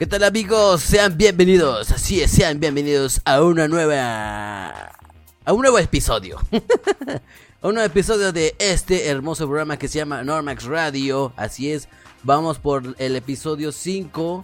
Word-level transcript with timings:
¿Qué 0.00 0.06
tal 0.06 0.24
amigos? 0.24 0.80
Sean 0.80 1.18
bienvenidos, 1.18 1.90
así 1.90 2.22
es, 2.22 2.30
sean 2.30 2.58
bienvenidos 2.58 3.20
a 3.26 3.42
una 3.42 3.68
nueva... 3.68 4.92
a 5.44 5.52
un 5.52 5.60
nuevo 5.60 5.78
episodio. 5.78 6.38
a 7.60 7.68
un 7.68 7.74
nuevo 7.74 7.86
episodio 7.86 8.32
de 8.32 8.54
este 8.58 9.08
hermoso 9.08 9.44
programa 9.44 9.78
que 9.78 9.88
se 9.88 9.98
llama 9.98 10.24
Normax 10.24 10.64
Radio. 10.64 11.34
Así 11.36 11.70
es, 11.70 11.86
vamos 12.22 12.58
por 12.58 12.94
el 12.96 13.14
episodio 13.14 13.72
5. 13.72 14.42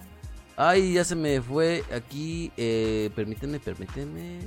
Ay, 0.57 0.93
ya 0.93 1.03
se 1.03 1.15
me 1.15 1.41
fue 1.41 1.83
aquí. 1.91 2.51
Eh, 2.55 3.09
permítanme, 3.15 3.59
permítanme. 3.59 4.41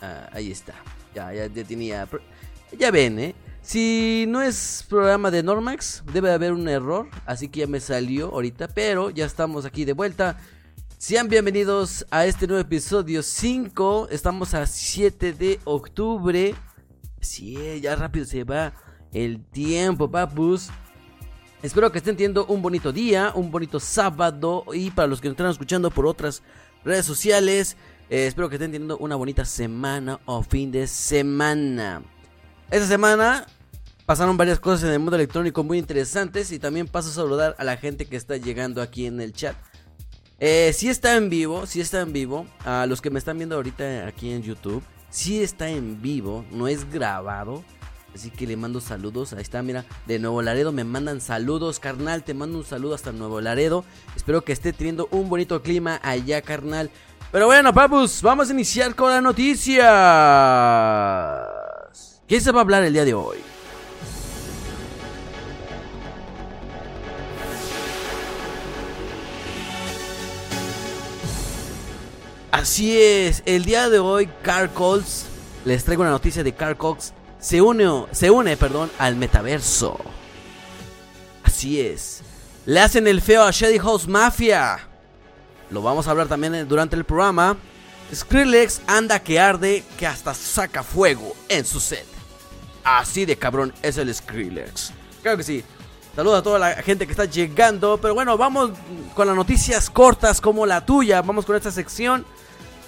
Ah, 0.00 0.30
ahí 0.32 0.52
está. 0.52 0.74
Ya, 1.12 1.34
ya, 1.34 1.48
ya 1.48 1.64
tenía... 1.64 2.06
Ya 2.78 2.92
ven, 2.92 3.18
¿eh? 3.18 3.34
Si 3.66 4.26
no 4.28 4.42
es 4.42 4.86
programa 4.88 5.32
de 5.32 5.42
Normax, 5.42 6.04
debe 6.12 6.30
haber 6.30 6.52
un 6.52 6.68
error, 6.68 7.08
así 7.26 7.48
que 7.48 7.60
ya 7.60 7.66
me 7.66 7.80
salió 7.80 8.28
ahorita, 8.28 8.68
pero 8.68 9.10
ya 9.10 9.26
estamos 9.26 9.64
aquí 9.64 9.84
de 9.84 9.92
vuelta. 9.92 10.38
Sean 10.98 11.28
bienvenidos 11.28 12.06
a 12.12 12.26
este 12.26 12.46
nuevo 12.46 12.60
episodio 12.62 13.24
5, 13.24 14.06
estamos 14.12 14.54
a 14.54 14.66
7 14.66 15.32
de 15.32 15.58
octubre. 15.64 16.54
Sí, 17.20 17.80
ya 17.82 17.96
rápido 17.96 18.24
se 18.24 18.44
va 18.44 18.72
el 19.12 19.44
tiempo, 19.46 20.08
papus. 20.08 20.68
Espero 21.60 21.90
que 21.90 21.98
estén 21.98 22.14
teniendo 22.14 22.46
un 22.46 22.62
bonito 22.62 22.92
día, 22.92 23.32
un 23.34 23.50
bonito 23.50 23.80
sábado 23.80 24.64
y 24.72 24.92
para 24.92 25.08
los 25.08 25.20
que 25.20 25.26
nos 25.26 25.32
están 25.32 25.50
escuchando 25.50 25.90
por 25.90 26.06
otras 26.06 26.40
redes 26.84 27.04
sociales, 27.04 27.76
eh, 28.10 28.28
espero 28.28 28.48
que 28.48 28.54
estén 28.54 28.70
teniendo 28.70 28.96
una 28.98 29.16
bonita 29.16 29.44
semana 29.44 30.20
o 30.24 30.44
fin 30.44 30.70
de 30.70 30.86
semana. 30.86 32.04
Esta 32.70 32.86
semana 32.86 33.46
pasaron 34.06 34.36
varias 34.36 34.60
cosas 34.60 34.84
en 34.84 34.92
el 34.92 35.00
mundo 35.00 35.16
electrónico 35.16 35.64
muy 35.64 35.78
interesantes 35.78 36.52
y 36.52 36.60
también 36.60 36.86
paso 36.86 37.10
a 37.10 37.12
saludar 37.12 37.56
a 37.58 37.64
la 37.64 37.76
gente 37.76 38.06
que 38.06 38.16
está 38.16 38.36
llegando 38.36 38.80
aquí 38.80 39.06
en 39.06 39.20
el 39.20 39.32
chat. 39.32 39.56
Eh, 40.38 40.72
si 40.74 40.88
está 40.88 41.16
en 41.16 41.28
vivo, 41.28 41.66
si 41.66 41.80
está 41.80 42.00
en 42.00 42.12
vivo, 42.12 42.46
a 42.64 42.86
los 42.86 43.00
que 43.00 43.10
me 43.10 43.18
están 43.18 43.36
viendo 43.36 43.56
ahorita 43.56 44.06
aquí 44.06 44.30
en 44.32 44.42
YouTube, 44.42 44.82
si 45.10 45.42
está 45.42 45.68
en 45.68 46.00
vivo, 46.00 46.44
no 46.50 46.68
es 46.68 46.90
grabado. 46.90 47.64
Así 48.14 48.30
que 48.30 48.46
le 48.46 48.56
mando 48.56 48.80
saludos. 48.80 49.34
Ahí 49.34 49.42
está, 49.42 49.62
mira, 49.62 49.84
de 50.06 50.18
Nuevo 50.18 50.40
Laredo 50.40 50.72
me 50.72 50.84
mandan 50.84 51.20
saludos, 51.20 51.80
carnal. 51.80 52.24
Te 52.24 52.32
mando 52.32 52.56
un 52.56 52.64
saludo 52.64 52.94
hasta 52.94 53.12
Nuevo 53.12 53.42
Laredo. 53.42 53.84
Espero 54.14 54.42
que 54.42 54.52
esté 54.52 54.72
teniendo 54.72 55.06
un 55.10 55.28
bonito 55.28 55.60
clima 55.62 56.00
allá, 56.02 56.40
carnal. 56.40 56.90
Pero 57.30 57.44
bueno, 57.46 57.74
papus, 57.74 58.22
vamos 58.22 58.48
a 58.48 58.52
iniciar 58.52 58.94
con 58.94 59.10
la 59.10 59.20
noticia. 59.20 59.82
¿Qué 62.26 62.40
se 62.40 62.52
va 62.52 62.60
a 62.60 62.62
hablar 62.62 62.84
el 62.84 62.94
día 62.94 63.04
de 63.04 63.12
hoy? 63.12 63.55
Así 72.56 72.98
es, 72.98 73.42
el 73.44 73.66
día 73.66 73.90
de 73.90 73.98
hoy 73.98 74.30
Carl 74.40 74.70
Cox, 74.72 75.26
les 75.66 75.84
traigo 75.84 76.00
una 76.00 76.10
noticia 76.10 76.42
de 76.42 76.54
Carl 76.54 76.74
Cox, 76.74 77.12
se 77.38 77.60
une, 77.60 78.06
se 78.12 78.30
une 78.30 78.56
perdón, 78.56 78.90
al 78.98 79.14
metaverso. 79.14 80.00
Así 81.42 81.78
es, 81.78 82.22
le 82.64 82.80
hacen 82.80 83.06
el 83.08 83.20
feo 83.20 83.42
a 83.42 83.50
Shady 83.50 83.78
House 83.78 84.08
Mafia. 84.08 84.88
Lo 85.68 85.82
vamos 85.82 86.08
a 86.08 86.12
hablar 86.12 86.28
también 86.28 86.66
durante 86.66 86.96
el 86.96 87.04
programa. 87.04 87.58
Skrillex 88.14 88.80
anda 88.86 89.18
que 89.22 89.38
arde, 89.38 89.84
que 89.98 90.06
hasta 90.06 90.32
saca 90.32 90.82
fuego 90.82 91.36
en 91.50 91.66
su 91.66 91.78
set. 91.78 92.06
Así 92.82 93.26
de 93.26 93.36
cabrón 93.36 93.74
es 93.82 93.98
el 93.98 94.14
Skrillex. 94.14 94.92
Claro 95.20 95.36
que 95.36 95.44
sí. 95.44 95.62
Saludos 96.14 96.38
a 96.38 96.42
toda 96.42 96.58
la 96.58 96.76
gente 96.76 97.04
que 97.04 97.12
está 97.12 97.26
llegando. 97.26 97.98
Pero 98.00 98.14
bueno, 98.14 98.38
vamos 98.38 98.70
con 99.14 99.26
las 99.26 99.36
noticias 99.36 99.90
cortas 99.90 100.40
como 100.40 100.64
la 100.64 100.86
tuya. 100.86 101.20
Vamos 101.20 101.44
con 101.44 101.54
esta 101.54 101.70
sección. 101.70 102.24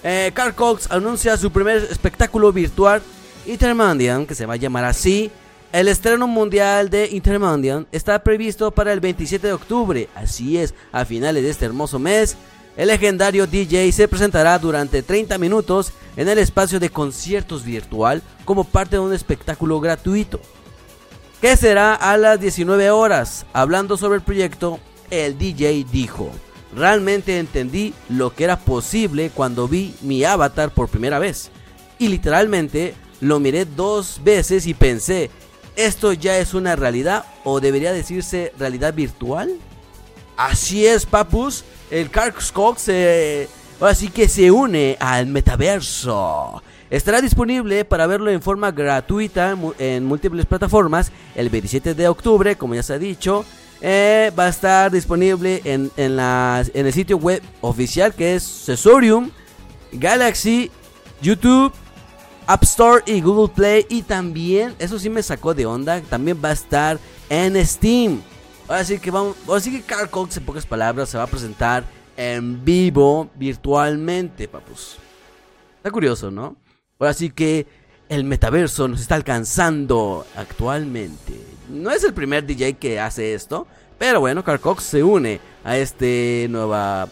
Eh, 0.03 0.31
Carl 0.33 0.55
Cox 0.55 0.89
anuncia 0.91 1.35
su 1.37 1.51
primer 1.51 1.77
espectáculo 1.77 2.51
virtual, 2.53 3.01
Intermandian, 3.45 4.25
que 4.25 4.35
se 4.35 4.45
va 4.45 4.53
a 4.53 4.57
llamar 4.57 4.85
así. 4.85 5.31
El 5.71 5.87
estreno 5.87 6.25
mundial 6.27 6.89
de 6.89 7.07
Intermandian 7.11 7.85
está 7.91 8.23
previsto 8.23 8.71
para 8.71 8.91
el 8.91 8.99
27 8.99 9.47
de 9.47 9.53
octubre. 9.53 10.09
Así 10.15 10.57
es, 10.57 10.73
a 10.91 11.05
finales 11.05 11.43
de 11.43 11.49
este 11.49 11.65
hermoso 11.65 11.99
mes. 11.99 12.37
El 12.75 12.87
legendario 12.87 13.45
DJ 13.45 13.91
se 13.91 14.07
presentará 14.07 14.57
durante 14.57 15.03
30 15.03 15.37
minutos 15.37 15.91
en 16.15 16.29
el 16.29 16.37
espacio 16.39 16.79
de 16.79 16.89
conciertos 16.89 17.65
virtual 17.65 18.23
como 18.45 18.63
parte 18.63 18.95
de 18.95 19.01
un 19.01 19.13
espectáculo 19.13 19.79
gratuito. 19.79 20.39
Que 21.41 21.55
será 21.55 21.93
a 21.93 22.17
las 22.17 22.39
19 22.39 22.89
horas. 22.89 23.45
Hablando 23.53 23.97
sobre 23.97 24.17
el 24.17 24.23
proyecto, 24.23 24.79
el 25.09 25.37
DJ 25.37 25.85
dijo, 25.91 26.31
realmente 26.75 27.39
entendí 27.39 27.93
lo 28.09 28.33
que 28.33 28.43
era 28.43 28.59
posible 28.59 29.31
cuando 29.33 29.67
vi 29.67 29.95
mi 30.01 30.23
avatar 30.23 30.71
por 30.71 30.89
primera 30.89 31.19
vez. 31.19 31.51
Y 31.97 32.07
literalmente 32.07 32.95
lo 33.21 33.39
miré 33.39 33.65
dos 33.65 34.21
veces 34.23 34.67
y 34.67 34.73
pensé, 34.73 35.29
¿esto 35.75 36.13
ya 36.13 36.37
es 36.37 36.53
una 36.53 36.75
realidad 36.75 37.25
o 37.43 37.59
debería 37.59 37.91
decirse 37.91 38.53
realidad 38.57 38.93
virtual? 38.93 39.55
Así 40.37 40.85
es, 40.85 41.05
papus 41.05 41.65
el 41.91 42.11
Cox 42.11 42.81
se, 42.81 43.47
así 43.81 44.09
que 44.09 44.27
se 44.27 44.51
une 44.51 44.97
al 44.99 45.27
metaverso. 45.27 46.61
Estará 46.89 47.21
disponible 47.21 47.85
para 47.85 48.07
verlo 48.07 48.31
en 48.31 48.41
forma 48.41 48.71
gratuita 48.71 49.55
en 49.77 50.05
múltiples 50.05 50.45
plataformas 50.45 51.11
el 51.35 51.49
27 51.49 51.93
de 51.93 52.07
octubre, 52.07 52.55
como 52.55 52.75
ya 52.75 52.83
se 52.83 52.93
ha 52.93 52.99
dicho. 52.99 53.45
Eh, 53.81 54.31
va 54.37 54.47
a 54.47 54.49
estar 54.49 54.91
disponible 54.91 55.61
en, 55.63 55.89
en, 55.95 56.19
en 56.19 56.85
el 56.85 56.93
sitio 56.93 57.17
web 57.17 57.41
oficial 57.61 58.13
que 58.13 58.35
es 58.35 58.43
Sesorium, 58.43 59.31
Galaxy, 59.93 60.69
YouTube, 61.21 61.73
App 62.45 62.63
Store 62.63 63.03
y 63.05 63.21
Google 63.21 63.53
Play. 63.53 63.85
Y 63.89 64.01
también, 64.01 64.75
eso 64.79 64.99
sí 64.99 65.09
me 65.09 65.23
sacó 65.23 65.53
de 65.53 65.65
onda, 65.65 66.01
también 66.01 66.39
va 66.43 66.49
a 66.49 66.53
estar 66.53 66.99
en 67.29 67.65
Steam. 67.65 68.21
Así 68.67 68.99
que 68.99 69.11
vamos, 69.11 69.35
así 69.51 69.71
que 69.71 69.81
Carl 69.81 70.09
en 70.35 70.45
pocas 70.45 70.65
palabras 70.65 71.09
se 71.09 71.17
va 71.17 71.23
a 71.23 71.27
presentar 71.27 71.83
en 72.15 72.63
vivo 72.63 73.29
virtualmente, 73.35 74.47
papus. 74.47 74.97
Está 75.77 75.89
curioso, 75.89 76.29
¿no? 76.29 76.57
Así 76.99 77.29
que 77.29 77.65
el 78.09 78.23
metaverso 78.23 78.87
nos 78.87 79.01
está 79.01 79.15
alcanzando 79.15 80.25
actualmente. 80.35 81.33
No 81.69 81.91
es 81.91 82.03
el 82.03 82.13
primer 82.13 82.45
DJ 82.45 82.73
que 82.73 82.99
hace 82.99 83.35
esto, 83.35 83.67
pero 83.99 84.19
bueno, 84.19 84.43
Carl 84.43 84.59
Cox 84.59 84.83
se 84.83 85.03
une 85.03 85.39
a 85.63 85.77
este 85.77 86.47
nueva 86.49 87.07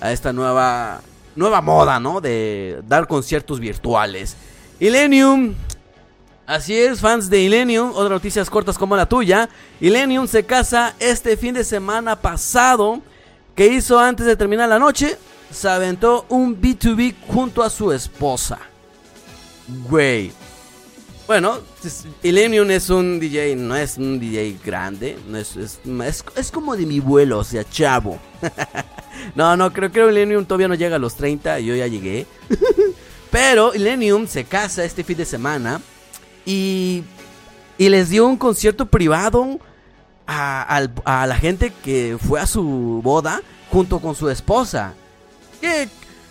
a 0.00 0.12
esta 0.12 0.32
nueva 0.32 1.00
nueva 1.36 1.60
moda, 1.60 2.00
¿no? 2.00 2.20
De 2.20 2.82
dar 2.86 3.06
conciertos 3.06 3.60
virtuales. 3.60 4.36
Illenium 4.80 5.54
Así 6.46 6.76
es, 6.76 6.98
fans 6.98 7.30
de 7.30 7.42
Illenium, 7.42 7.90
otras 7.90 8.10
noticias 8.10 8.50
cortas 8.50 8.76
como 8.76 8.96
la 8.96 9.08
tuya. 9.08 9.48
Illenium 9.78 10.26
se 10.26 10.44
casa 10.44 10.96
este 10.98 11.36
fin 11.36 11.54
de 11.54 11.62
semana 11.62 12.16
pasado. 12.16 13.00
¿Qué 13.54 13.68
hizo 13.68 14.00
antes 14.00 14.26
de 14.26 14.34
terminar 14.34 14.68
la 14.68 14.80
noche? 14.80 15.16
Se 15.52 15.68
aventó 15.68 16.26
un 16.28 16.60
B2B 16.60 17.14
junto 17.28 17.62
a 17.62 17.70
su 17.70 17.92
esposa. 17.92 18.58
Güey. 19.88 20.32
Bueno, 21.26 21.58
Illenium 22.24 22.70
es 22.72 22.90
un 22.90 23.20
DJ, 23.20 23.54
no 23.54 23.76
es 23.76 23.98
un 23.98 24.18
DJ 24.18 24.56
grande, 24.64 25.16
no 25.28 25.38
es, 25.38 25.56
es, 25.56 26.50
como 26.50 26.76
de 26.76 26.84
mi 26.86 26.98
vuelo, 26.98 27.38
o 27.38 27.44
sea, 27.44 27.62
chavo. 27.62 28.18
no, 29.36 29.56
no, 29.56 29.72
creo 29.72 29.92
que 29.92 30.00
Illenium 30.00 30.44
todavía 30.44 30.66
no 30.66 30.74
llega 30.74 30.96
a 30.96 30.98
los 30.98 31.14
30, 31.14 31.60
yo 31.60 31.76
ya 31.76 31.86
llegué. 31.86 32.26
Pero 33.30 33.72
Illenium 33.72 34.26
se 34.26 34.42
casa 34.42 34.82
este 34.82 35.04
fin 35.04 35.18
de 35.18 35.24
semana 35.24 35.80
y, 36.44 37.04
les 37.78 38.10
dio 38.10 38.26
un 38.26 38.36
concierto 38.36 38.86
privado 38.86 39.60
a, 40.26 40.88
la 41.06 41.36
gente 41.36 41.72
que 41.84 42.18
fue 42.20 42.40
a 42.40 42.46
su 42.46 43.00
boda 43.04 43.40
junto 43.70 44.00
con 44.00 44.16
su 44.16 44.28
esposa. 44.30 44.94
Qué, 45.60 45.88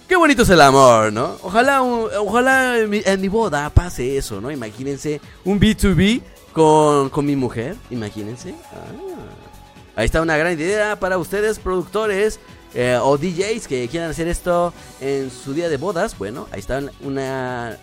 qué 0.10 0.16
bonito 0.16 0.42
es 0.42 0.50
el 0.50 0.60
amor, 0.60 1.14
¿no? 1.14 1.38
Ojalá, 1.44 1.84
ojalá 1.84 2.80
en 2.80 3.22
mi, 3.22 3.28
boda 3.28 3.70
pase 3.70 4.18
eso, 4.18 4.42
¿no? 4.42 4.52
Imagínense 4.52 5.22
un 5.46 5.60
B2B 5.60 6.22
con, 6.52 7.10
con 7.10 7.26
mi 7.26 7.36
mujer, 7.36 7.76
imagínense. 7.92 8.56
Ah. 8.74 9.96
Ahí 9.96 10.06
está 10.06 10.22
una 10.22 10.36
gran 10.36 10.54
idea 10.54 11.00
para 11.00 11.18
ustedes, 11.18 11.60
productores 11.60 12.40
eh, 12.74 12.98
o 13.02 13.18
DJs 13.18 13.68
que 13.68 13.88
quieran 13.88 14.10
hacer 14.10 14.28
esto 14.28 14.74
en 15.00 15.30
su 15.30 15.54
día 15.54 15.70
de 15.70 15.78
bodas. 15.78 16.18
Bueno, 16.18 16.48
ahí 16.52 16.60
está 16.60 16.82
una, 17.02 17.78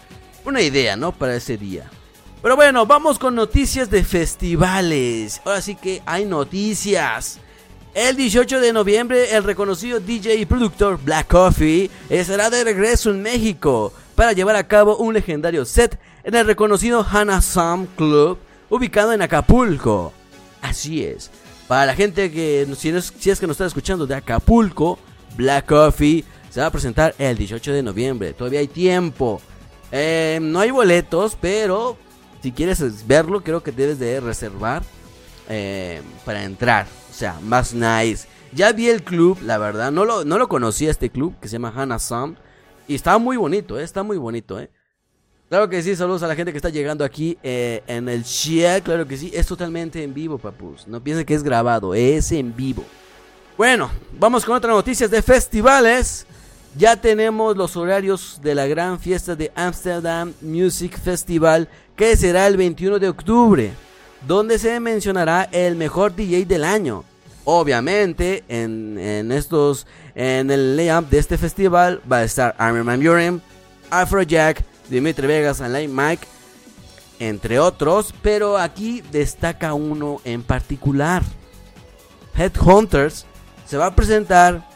una 0.45 0.61
idea, 0.61 0.97
¿no? 0.97 1.13
Para 1.13 1.37
ese 1.37 1.57
día. 1.57 1.89
Pero 2.43 2.57
bueno, 2.57 2.87
vamos 2.87 3.19
con 3.21 3.37
noticias 3.37 3.89
de 3.89 4.03
festivales. 4.03 5.41
Ahora 5.45 5.61
sí 5.63 5.77
que 5.77 6.03
hay 6.07 6.25
noticias. 6.25 7.39
El 7.97 8.15
18 8.15 8.61
de 8.61 8.75
noviembre, 8.75 9.35
el 9.35 9.43
reconocido 9.43 10.01
DJ 10.01 10.35
y 10.35 10.45
productor 10.45 11.01
Black 11.03 11.29
Coffee 11.29 11.91
estará 12.11 12.51
de 12.51 12.63
regreso 12.63 13.09
en 13.09 13.23
México 13.23 13.91
para 14.15 14.35
llevar 14.35 14.55
a 14.55 14.69
cabo 14.69 14.99
un 14.99 15.15
legendario 15.15 15.65
set 15.65 15.99
en 16.23 16.35
el 16.35 16.47
reconocido 16.47 17.03
Hannah 17.11 17.41
Sam 17.41 17.87
Club 17.97 18.37
ubicado 18.69 19.15
en 19.15 19.23
Acapulco. 19.23 20.13
Así 20.61 21.03
es. 21.05 21.31
Para 21.69 21.87
la 21.87 21.95
gente 21.95 22.31
que, 22.31 22.69
si, 22.77 22.93
si 23.01 23.31
es 23.31 23.41
que 23.41 23.47
nos 23.47 23.55
está 23.55 23.65
escuchando 23.65 24.07
de 24.07 24.17
Acapulco, 24.17 24.99
Black 25.35 25.65
Coffee 25.65 26.23
se 26.51 26.61
va 26.61 26.67
a 26.67 26.71
presentar 26.71 27.15
el 27.19 27.39
18 27.39 27.73
de 27.73 27.83
noviembre. 27.83 28.35
Todavía 28.35 28.61
hay 28.61 28.69
tiempo. 28.69 29.41
Eh, 29.91 30.39
no 30.43 30.61
hay 30.61 30.71
boletos, 30.71 31.35
pero 31.41 31.97
si 32.43 32.53
quieres 32.53 33.07
verlo, 33.07 33.43
creo 33.43 33.63
que 33.63 33.73
debes 33.73 33.99
de 33.99 34.21
reservar 34.21 34.83
eh, 35.49 36.03
para 36.25 36.45
entrar. 36.45 36.87
O 37.11 37.15
sea, 37.15 37.39
más 37.43 37.75
nice. 37.75 38.27
Ya 38.53 38.73
vi 38.73 38.89
el 38.89 39.03
club, 39.03 39.39
la 39.43 39.59
verdad. 39.59 39.91
No 39.93 40.05
lo, 40.05 40.25
no 40.25 40.39
lo 40.39 40.49
conocía 40.49 40.91
este 40.91 41.11
club 41.11 41.35
que 41.41 41.49
se 41.49 41.55
llama 41.55 41.73
Hannah 41.75 41.99
Sam. 41.99 42.37
Y 42.89 42.95
está 42.95 43.19
muy 43.19 43.37
bonito, 43.37 43.79
eh, 43.79 43.83
está 43.83 44.03
muy 44.03 44.17
bonito, 44.17 44.61
eh. 44.61 44.71
Claro 45.49 45.69
que 45.69 45.81
sí, 45.81 45.95
saludos 45.95 46.25
a 46.25 46.27
la 46.27 46.35
gente 46.35 46.51
que 46.51 46.59
está 46.59 46.71
llegando 46.71 47.05
aquí 47.05 47.39
eh, 47.43 47.83
en 47.87 48.09
el 48.09 48.25
chat. 48.25 48.83
Claro 48.83 49.07
que 49.07 49.17
sí, 49.17 49.31
es 49.33 49.47
totalmente 49.47 50.03
en 50.03 50.13
vivo, 50.13 50.39
papus. 50.39 50.89
No 50.89 51.03
piensen 51.03 51.25
que 51.25 51.35
es 51.35 51.43
grabado, 51.45 51.95
es 51.95 52.33
en 52.33 52.55
vivo. 52.55 52.85
Bueno, 53.57 53.91
vamos 54.19 54.45
con 54.45 54.57
otras 54.57 54.75
noticias 54.75 55.11
de 55.11 55.23
festivales. 55.23 56.27
Ya 56.77 56.97
tenemos 56.97 57.57
los 57.57 57.77
horarios 57.77 58.41
de 58.43 58.55
la 58.55 58.67
gran 58.67 58.99
fiesta 58.99 59.37
de 59.37 59.53
Amsterdam 59.55 60.33
Music 60.43 60.99
Festival, 61.01 61.69
que 61.95 62.17
será 62.17 62.49
el 62.49 62.57
21 62.57 62.99
de 62.99 63.09
octubre, 63.09 63.73
donde 64.27 64.59
se 64.59 64.79
mencionará 64.81 65.49
el 65.53 65.77
mejor 65.77 66.15
DJ 66.15 66.45
del 66.45 66.65
año. 66.65 67.05
Obviamente, 67.45 68.43
en, 68.49 69.31
estos, 69.31 69.87
en 70.15 70.51
el 70.51 70.77
layup 70.77 71.09
de 71.11 71.19
este 71.19 71.39
festival 71.39 72.03
va 72.11 72.19
a 72.19 72.25
estar 72.25 72.55
Armin 72.59 72.85
Van 72.85 73.01
Buren, 73.01 73.43
Afrojack, 73.91 74.65
Dimitri 74.89 75.27
Vegas, 75.27 75.61
Alain 75.61 75.95
Mike, 75.95 76.27
entre 77.19 77.59
otros, 77.59 78.13
pero 78.23 78.59
aquí 78.59 79.03
destaca 79.13 79.75
uno 79.75 80.21
en 80.25 80.43
particular. 80.43 81.23
Headhunters 82.37 83.27
se 83.67 83.77
va 83.77 83.87
a 83.87 83.95
presentar 83.95 84.67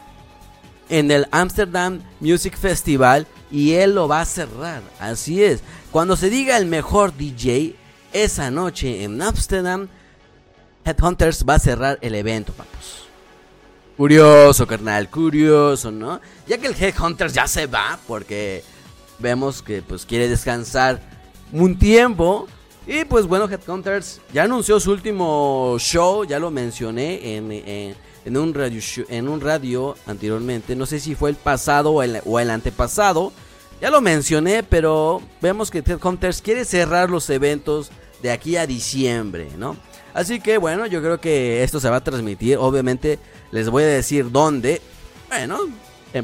en 0.89 1.11
el 1.11 1.27
Amsterdam 1.31 2.01
Music 2.19 2.57
Festival 2.57 3.27
y 3.51 3.73
él 3.73 3.95
lo 3.95 4.07
va 4.07 4.21
a 4.21 4.25
cerrar. 4.25 4.81
Así 4.99 5.43
es. 5.43 5.61
Cuando 5.91 6.15
se 6.15 6.29
diga 6.29 6.57
el 6.57 6.65
mejor 6.65 7.15
DJ, 7.15 7.75
esa 8.13 8.51
noche 8.51 9.03
en 9.03 9.21
Amsterdam, 9.21 9.87
Headhunters 10.85 11.45
va 11.47 11.55
a 11.55 11.59
cerrar 11.59 11.99
el 12.01 12.15
evento, 12.15 12.53
papus. 12.53 13.03
Curioso, 13.97 14.65
carnal, 14.65 15.09
curioso, 15.09 15.91
¿no? 15.91 16.19
Ya 16.47 16.57
que 16.57 16.67
el 16.67 16.75
Headhunters 16.75 17.33
ya 17.33 17.47
se 17.47 17.67
va, 17.67 17.99
porque 18.07 18.63
vemos 19.19 19.61
que 19.61 19.81
pues 19.81 20.05
quiere 20.05 20.27
descansar 20.27 20.99
un 21.51 21.77
tiempo. 21.77 22.47
Y 22.87 23.05
pues 23.05 23.27
bueno, 23.27 23.47
Headhunters 23.49 24.21
ya 24.33 24.43
anunció 24.43 24.79
su 24.79 24.91
último 24.91 25.77
show, 25.77 26.25
ya 26.25 26.39
lo 26.39 26.49
mencioné 26.49 27.35
en, 27.35 28.37
un, 28.37 28.53
radio 28.53 28.81
en 29.07 29.27
un 29.27 29.39
radio 29.39 29.95
anteriormente. 30.07 30.75
No 30.75 30.87
sé 30.87 30.99
si 30.99 31.13
fue 31.13 31.29
el 31.29 31.35
pasado 31.35 31.91
o 31.91 32.01
el, 32.03 32.21
o 32.25 32.39
el 32.39 32.49
antepasado. 32.49 33.31
Ya 33.81 33.89
lo 33.89 33.99
mencioné, 33.99 34.61
pero 34.61 35.23
vemos 35.41 35.71
que 35.71 35.79
Headhunters 35.79 36.43
quiere 36.43 36.65
cerrar 36.65 37.09
los 37.09 37.27
eventos 37.31 37.89
de 38.21 38.29
aquí 38.29 38.55
a 38.55 38.67
diciembre, 38.67 39.47
¿no? 39.57 39.75
Así 40.13 40.39
que 40.39 40.59
bueno, 40.59 40.85
yo 40.85 41.01
creo 41.01 41.19
que 41.19 41.63
esto 41.63 41.79
se 41.79 41.89
va 41.89 41.95
a 41.95 42.03
transmitir. 42.03 42.57
Obviamente 42.57 43.17
les 43.51 43.71
voy 43.71 43.81
a 43.81 43.87
decir 43.87 44.31
dónde. 44.31 44.81
Bueno, 45.29 45.61
em, 46.13 46.23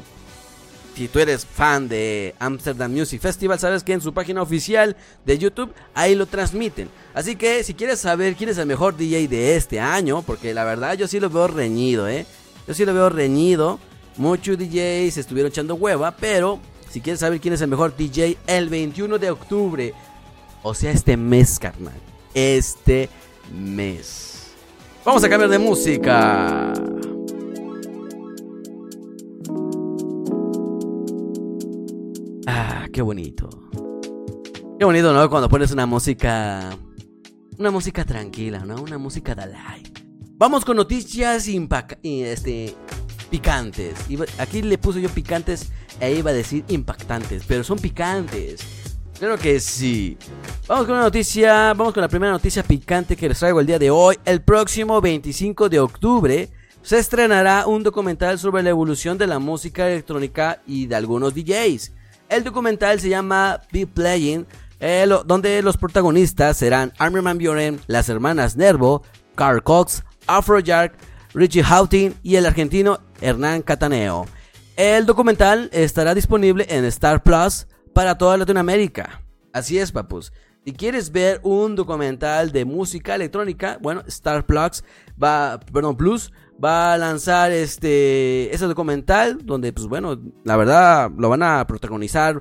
si 0.95 1.07
tú 1.07 1.17
eres 1.17 1.47
fan 1.47 1.87
de 1.87 2.35
Amsterdam 2.37 2.91
Music 2.91 3.19
Festival, 3.19 3.57
sabes 3.57 3.83
que 3.83 3.93
en 3.93 4.01
su 4.01 4.13
página 4.13 4.43
oficial 4.43 4.95
de 5.25 5.39
YouTube 5.39 5.73
ahí 5.95 6.13
lo 6.13 6.27
transmiten. 6.27 6.89
Así 7.15 7.35
que 7.35 7.63
si 7.63 7.73
quieres 7.73 7.99
saber 7.99 8.35
quién 8.35 8.51
es 8.51 8.59
el 8.59 8.67
mejor 8.67 8.95
DJ 8.95 9.27
de 9.27 9.55
este 9.55 9.79
año, 9.79 10.21
porque 10.21 10.53
la 10.53 10.63
verdad 10.63 10.93
yo 10.93 11.07
sí 11.07 11.19
lo 11.19 11.31
veo 11.31 11.47
reñido, 11.47 12.07
¿eh? 12.07 12.27
Yo 12.67 12.75
sí 12.75 12.85
lo 12.85 12.93
veo 12.93 13.09
reñido. 13.09 13.79
Muchos 14.17 14.59
DJs 14.59 15.17
estuvieron 15.17 15.51
echando 15.51 15.73
hueva, 15.73 16.11
pero 16.11 16.59
si 16.89 17.01
quieres 17.01 17.19
saber 17.19 17.39
quién 17.39 17.53
es 17.53 17.61
el 17.61 17.69
mejor 17.69 17.95
DJ, 17.95 18.37
el 18.47 18.69
21 18.69 19.17
de 19.17 19.31
octubre, 19.31 19.93
o 20.63 20.73
sea, 20.73 20.91
este 20.91 21.17
mes, 21.17 21.59
carnal. 21.59 21.93
Este 22.33 23.09
mes. 23.53 24.51
Vamos 25.05 25.23
a 25.23 25.29
cambiar 25.29 25.49
de 25.49 25.59
música. 25.59 26.73
Ah, 32.45 32.87
qué 32.91 33.01
bonito. 33.01 33.49
Qué 34.77 34.85
bonito, 34.85 35.13
¿no? 35.13 35.29
Cuando 35.29 35.49
pones 35.49 35.71
una 35.71 35.85
música. 35.85 36.77
Una 37.57 37.71
música 37.71 38.05
tranquila, 38.05 38.59
¿no? 38.65 38.81
Una 38.81 38.97
música 38.97 39.33
de 39.33 39.47
light. 39.47 39.99
Vamos 40.37 40.63
con 40.63 40.77
noticias 40.77 41.47
este, 42.03 42.75
picantes. 43.31 43.95
Aquí 44.37 44.61
le 44.61 44.77
puse 44.77 45.01
yo 45.01 45.09
picantes 45.09 45.71
e 45.99 46.13
iba 46.13 46.31
a 46.31 46.33
decir 46.33 46.63
impactantes, 46.67 47.43
pero 47.47 47.63
son 47.63 47.79
picantes. 47.79 48.61
Claro 49.19 49.37
que 49.37 49.59
sí. 49.59 50.17
Vamos 50.67 50.85
con 50.85 50.95
una 50.95 51.05
noticia, 51.05 51.73
vamos 51.73 51.93
con 51.93 52.01
la 52.01 52.07
primera 52.07 52.31
noticia 52.31 52.61
picante 52.61 53.15
que 53.15 53.27
les 53.27 53.39
traigo 53.39 53.59
el 53.59 53.65
día 53.65 53.79
de 53.79 53.89
hoy. 53.89 54.17
El 54.25 54.41
próximo 54.41 55.01
25 55.01 55.69
de 55.69 55.79
octubre 55.79 56.49
se 56.83 56.99
estrenará 56.99 57.65
un 57.65 57.81
documental 57.81 58.37
sobre 58.37 58.61
la 58.61 58.69
evolución 58.69 59.17
de 59.17 59.25
la 59.25 59.39
música 59.39 59.87
electrónica 59.89 60.61
y 60.67 60.85
de 60.85 60.95
algunos 60.95 61.33
DJs. 61.33 61.93
El 62.29 62.43
documental 62.43 62.99
se 62.99 63.09
llama 63.09 63.61
Be 63.71 63.87
Playing, 63.87 64.45
eh, 64.79 65.09
donde 65.25 65.61
los 65.63 65.77
protagonistas 65.77 66.57
serán 66.57 66.93
Armin 66.99 67.23
Van 67.23 67.39
Buren, 67.39 67.79
las 67.87 68.09
hermanas 68.09 68.55
Nervo, 68.55 69.01
Carl 69.33 69.63
Cox, 69.63 70.03
Afrojack, 70.27 70.93
Richie 71.33 71.63
Houghton 71.63 72.13
y 72.21 72.35
el 72.35 72.45
argentino 72.45 72.99
Hernán 73.19 73.63
Cataneo. 73.63 74.27
El 74.77 75.07
documental 75.07 75.71
estará 75.73 76.13
disponible 76.13 76.67
en 76.69 76.85
Star 76.85 77.23
Plus 77.23 77.65
para 77.95 78.15
toda 78.15 78.37
Latinoamérica. 78.37 79.23
Así 79.51 79.79
es, 79.79 79.91
papus. 79.91 80.31
Si 80.63 80.71
quieres 80.71 81.11
ver 81.11 81.41
un 81.41 81.75
documental 81.75 82.51
de 82.51 82.63
música 82.63 83.15
electrónica, 83.15 83.79
bueno, 83.81 84.03
Star 84.05 84.45
Plus 84.45 84.83
va, 85.21 85.59
Plus 85.97 86.31
va 86.63 86.93
a 86.93 86.97
lanzar 86.99 87.51
este 87.51 88.53
ese 88.53 88.67
documental 88.67 89.39
donde 89.43 89.73
pues 89.73 89.87
bueno, 89.87 90.15
la 90.43 90.55
verdad 90.55 91.09
lo 91.17 91.29
van 91.29 91.41
a 91.41 91.65
protagonizar 91.65 92.39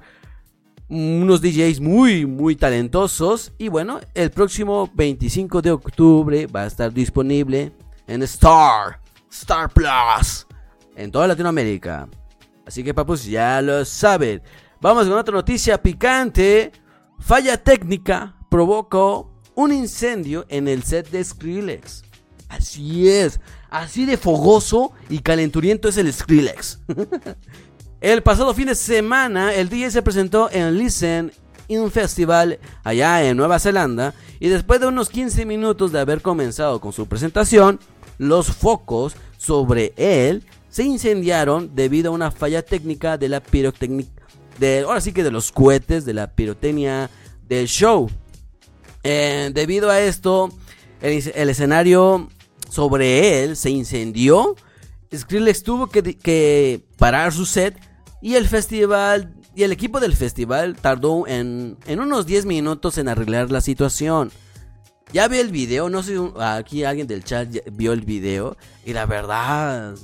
unos 0.91 1.41
DJs 1.41 1.81
muy 1.81 2.27
muy 2.27 2.55
talentosos 2.55 3.55
y 3.56 3.69
bueno, 3.69 3.99
el 4.12 4.31
próximo 4.31 4.91
25 4.93 5.62
de 5.62 5.71
octubre 5.71 6.47
va 6.49 6.65
a 6.65 6.67
estar 6.67 6.93
disponible 6.93 7.73
en 8.06 8.23
Star 8.25 9.00
Star 9.31 9.71
Plus 9.71 10.47
en 10.97 11.10
toda 11.10 11.29
Latinoamérica. 11.29 12.06
Así 12.67 12.82
que 12.82 12.93
papus 12.93 13.25
ya 13.25 13.63
lo 13.63 13.85
saben. 13.85 14.43
Vamos 14.81 15.06
con 15.06 15.17
otra 15.17 15.35
noticia 15.35 15.81
picante. 15.81 16.73
Falla 17.20 17.56
técnica 17.56 18.37
provocó 18.51 19.32
un 19.55 19.73
incendio 19.73 20.44
en 20.49 20.67
el 20.67 20.82
set 20.82 21.08
de 21.11 21.23
Skrillex. 21.23 22.03
Así 22.49 23.08
es, 23.08 23.41
así 23.70 24.05
de 24.05 24.17
fogoso 24.17 24.93
y 25.08 25.20
calenturiento 25.20 25.89
es 25.89 25.96
el 25.96 26.13
Skrillex. 26.13 26.81
el 28.01 28.23
pasado 28.23 28.53
fin 28.53 28.67
de 28.67 28.75
semana, 28.75 29.55
el 29.55 29.69
DJ 29.69 29.93
se 29.93 30.03
presentó 30.03 30.51
en 30.51 30.77
Listen 30.77 31.32
In 31.69 31.91
Festival 31.91 32.58
allá 32.85 33.25
en 33.25 33.37
Nueva 33.37 33.58
Zelanda 33.58 34.13
y 34.41 34.49
después 34.49 34.81
de 34.81 34.87
unos 34.89 35.08
15 35.08 35.46
minutos 35.46 35.93
de 35.93 36.01
haber 36.01 36.20
comenzado 36.20 36.81
con 36.81 36.93
su 36.93 37.06
presentación, 37.06 37.81
los 38.19 38.49
focos 38.49 39.17
sobre 39.37 39.93
él 39.96 40.44
se 40.77 40.85
incendiaron 40.85 41.75
debido 41.75 42.11
a 42.11 42.15
una 42.15 42.31
falla 42.31 42.61
técnica 42.61 43.17
de 43.17 43.31
la 43.31 43.41
pirotecnia 43.41 44.05
ahora 44.85 45.01
sí 45.01 45.15
que 45.15 45.25
de 45.25 45.31
los 45.31 45.51
cohetes, 45.51 46.05
de 46.05 46.13
la 46.13 46.35
pirotecnia 46.35 47.09
del 47.49 47.67
show. 47.67 48.11
Eh, 49.03 49.53
debido 49.55 49.89
a 49.89 50.01
esto, 50.01 50.51
el, 51.01 51.49
escenario 51.49 52.29
sobre 52.69 53.43
él 53.43 53.56
se 53.56 53.71
incendió. 53.71 54.55
Skrillex 55.15 55.63
tuvo 55.63 55.87
que, 55.87 56.85
parar 56.99 57.33
su 57.33 57.47
set 57.47 57.81
y 58.21 58.35
el 58.35 58.47
festival 58.47 59.35
y 59.55 59.63
el 59.63 59.73
equipo 59.73 59.99
del 59.99 60.15
festival 60.15 60.77
tardó 60.77 61.27
en, 61.27 61.79
en 61.87 62.01
unos 62.01 62.27
10 62.27 62.45
minutos 62.45 62.99
en 62.99 63.09
arreglar 63.09 63.51
la 63.51 63.63
situación. 63.63 64.31
Ya 65.11 65.27
vi 65.27 65.39
el 65.39 65.53
video, 65.53 65.89
no 65.89 66.03
sé, 66.03 66.19
aquí 66.39 66.85
alguien 66.85 67.06
del 67.06 67.25
chat 67.25 67.49
vio 67.73 67.95
el 67.95 68.03
video 68.03 68.59
y 68.85 68.93
la 68.93 69.06
verdad 69.06 69.95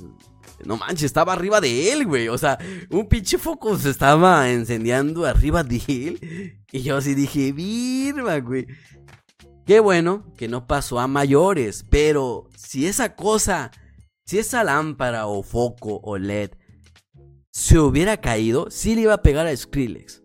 no 0.65 0.77
manches, 0.77 1.03
estaba 1.03 1.33
arriba 1.33 1.61
de 1.61 1.91
él, 1.91 2.05
güey. 2.05 2.27
O 2.27 2.37
sea, 2.37 2.57
un 2.89 3.07
pinche 3.07 3.37
foco 3.37 3.77
se 3.77 3.89
estaba 3.89 4.49
encendiendo 4.49 5.25
arriba 5.25 5.63
de 5.63 5.81
él. 5.87 6.59
Y 6.71 6.81
yo 6.81 6.97
así 6.97 7.15
dije, 7.15 7.51
virma, 7.51 8.39
güey. 8.39 8.67
Qué 9.65 9.79
bueno 9.79 10.25
que 10.37 10.47
no 10.47 10.67
pasó 10.67 10.99
a 10.99 11.07
mayores. 11.07 11.85
Pero 11.89 12.49
si 12.55 12.87
esa 12.87 13.15
cosa, 13.15 13.71
si 14.25 14.39
esa 14.39 14.63
lámpara 14.63 15.27
o 15.27 15.43
foco 15.43 15.99
o 16.03 16.17
LED 16.17 16.51
se 17.51 17.79
hubiera 17.79 18.17
caído, 18.17 18.69
sí 18.71 18.95
le 18.95 19.01
iba 19.01 19.13
a 19.13 19.21
pegar 19.21 19.45
a 19.45 19.55
Skrillex. 19.55 20.23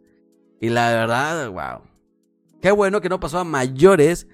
Y 0.61 0.71
la 0.71 0.91
verdad, 0.91 1.51
wow. 1.51 1.89
Qué 2.61 2.71
bueno 2.73 3.01
que 3.01 3.09
no 3.09 3.21
pasó 3.21 3.39
a 3.39 3.45
mayores. 3.45 4.27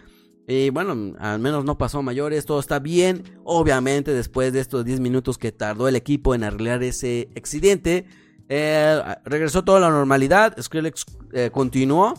Y 0.47 0.71
bueno, 0.71 1.15
al 1.19 1.39
menos 1.39 1.65
no 1.65 1.79
pasó 1.79 2.03
mayores, 2.03 2.45
todo 2.45 2.61
está 2.61 2.79
bien. 2.79 3.23
Obviamente, 3.45 4.13
después 4.13 4.53
de 4.53 4.61
estos 4.61 4.85
10 4.85 5.01
minutos 5.01 5.39
que 5.39 5.53
tardó 5.53 5.89
el 5.89 5.97
equipo 5.97 6.35
en 6.35 6.45
arreglar 6.45 6.83
ese 6.83 7.31
accidente, 7.37 8.07
eh, 8.49 9.01
regresó 9.25 9.65
toda 9.65 9.81
la 9.81 9.91
normalidad. 9.91 10.55
Skrillex 10.61 11.07
eh, 11.33 11.51
continuó. 11.53 12.15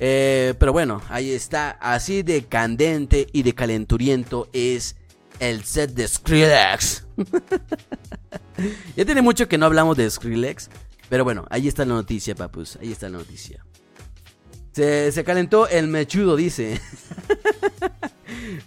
Eh, 0.00 0.54
pero 0.58 0.72
bueno, 0.72 1.02
ahí 1.10 1.30
está. 1.30 1.70
Así 1.72 2.22
de 2.22 2.44
candente 2.44 3.26
y 3.32 3.42
de 3.42 3.54
calenturiento 3.54 4.48
es 4.52 4.96
el 5.38 5.64
set 5.64 5.90
de 5.92 6.08
Skrillex. 6.08 7.06
ya 8.96 9.04
tiene 9.04 9.20
mucho 9.20 9.46
que 9.46 9.58
no 9.58 9.66
hablamos 9.66 9.96
de 9.96 10.08
Skrillex. 10.08 10.70
Pero 11.10 11.24
bueno, 11.24 11.46
ahí 11.50 11.68
está 11.68 11.84
la 11.84 11.94
noticia, 11.94 12.34
papus. 12.34 12.78
Ahí 12.80 12.92
está 12.92 13.08
la 13.08 13.18
noticia. 13.18 13.64
Se, 14.78 15.24
calentó 15.24 15.66
el 15.66 15.88
mechudo, 15.88 16.36
dice. 16.36 16.80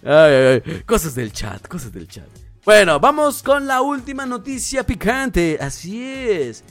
Cosas 0.84 1.14
del 1.14 1.32
chat, 1.32 1.66
cosas 1.66 1.90
del 1.90 2.06
chat. 2.06 2.28
Bueno, 2.66 3.00
vamos 3.00 3.42
con 3.42 3.66
la 3.66 3.80
última 3.80 4.26
noticia 4.26 4.84
picante. 4.84 5.56
Así 5.58 6.04
es. 6.04 6.64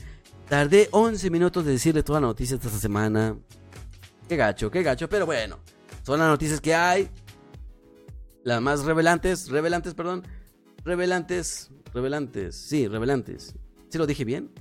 Tardé 0.48 0.90
11 0.92 1.32
minutos 1.32 1.66
de 1.66 1.72
decirle 1.72 2.04
toda 2.04 2.22
la 2.22 2.28
noticia 2.28 2.54
esta 2.56 2.70
semana. 2.70 3.36
Qué 4.30 4.36
gacho, 4.36 4.70
qué 4.70 4.84
gacho. 4.84 5.10
Pero 5.10 5.26
bueno, 5.26 5.58
son 6.04 6.20
las 6.20 6.28
noticias 6.28 6.62
que 6.62 6.76
hay. 6.76 7.10
Las 8.44 8.62
más 8.62 8.84
revelantes, 8.84 9.50
revelantes, 9.50 9.96
perdón. 9.96 10.22
Revelantes, 10.86 11.72
revelantes. 11.96 12.56
Sí, 12.56 12.88
revelantes. 12.88 13.56
¿Sí 13.90 13.98
lo 13.98 14.06
dije 14.06 14.24
bien? 14.24 14.52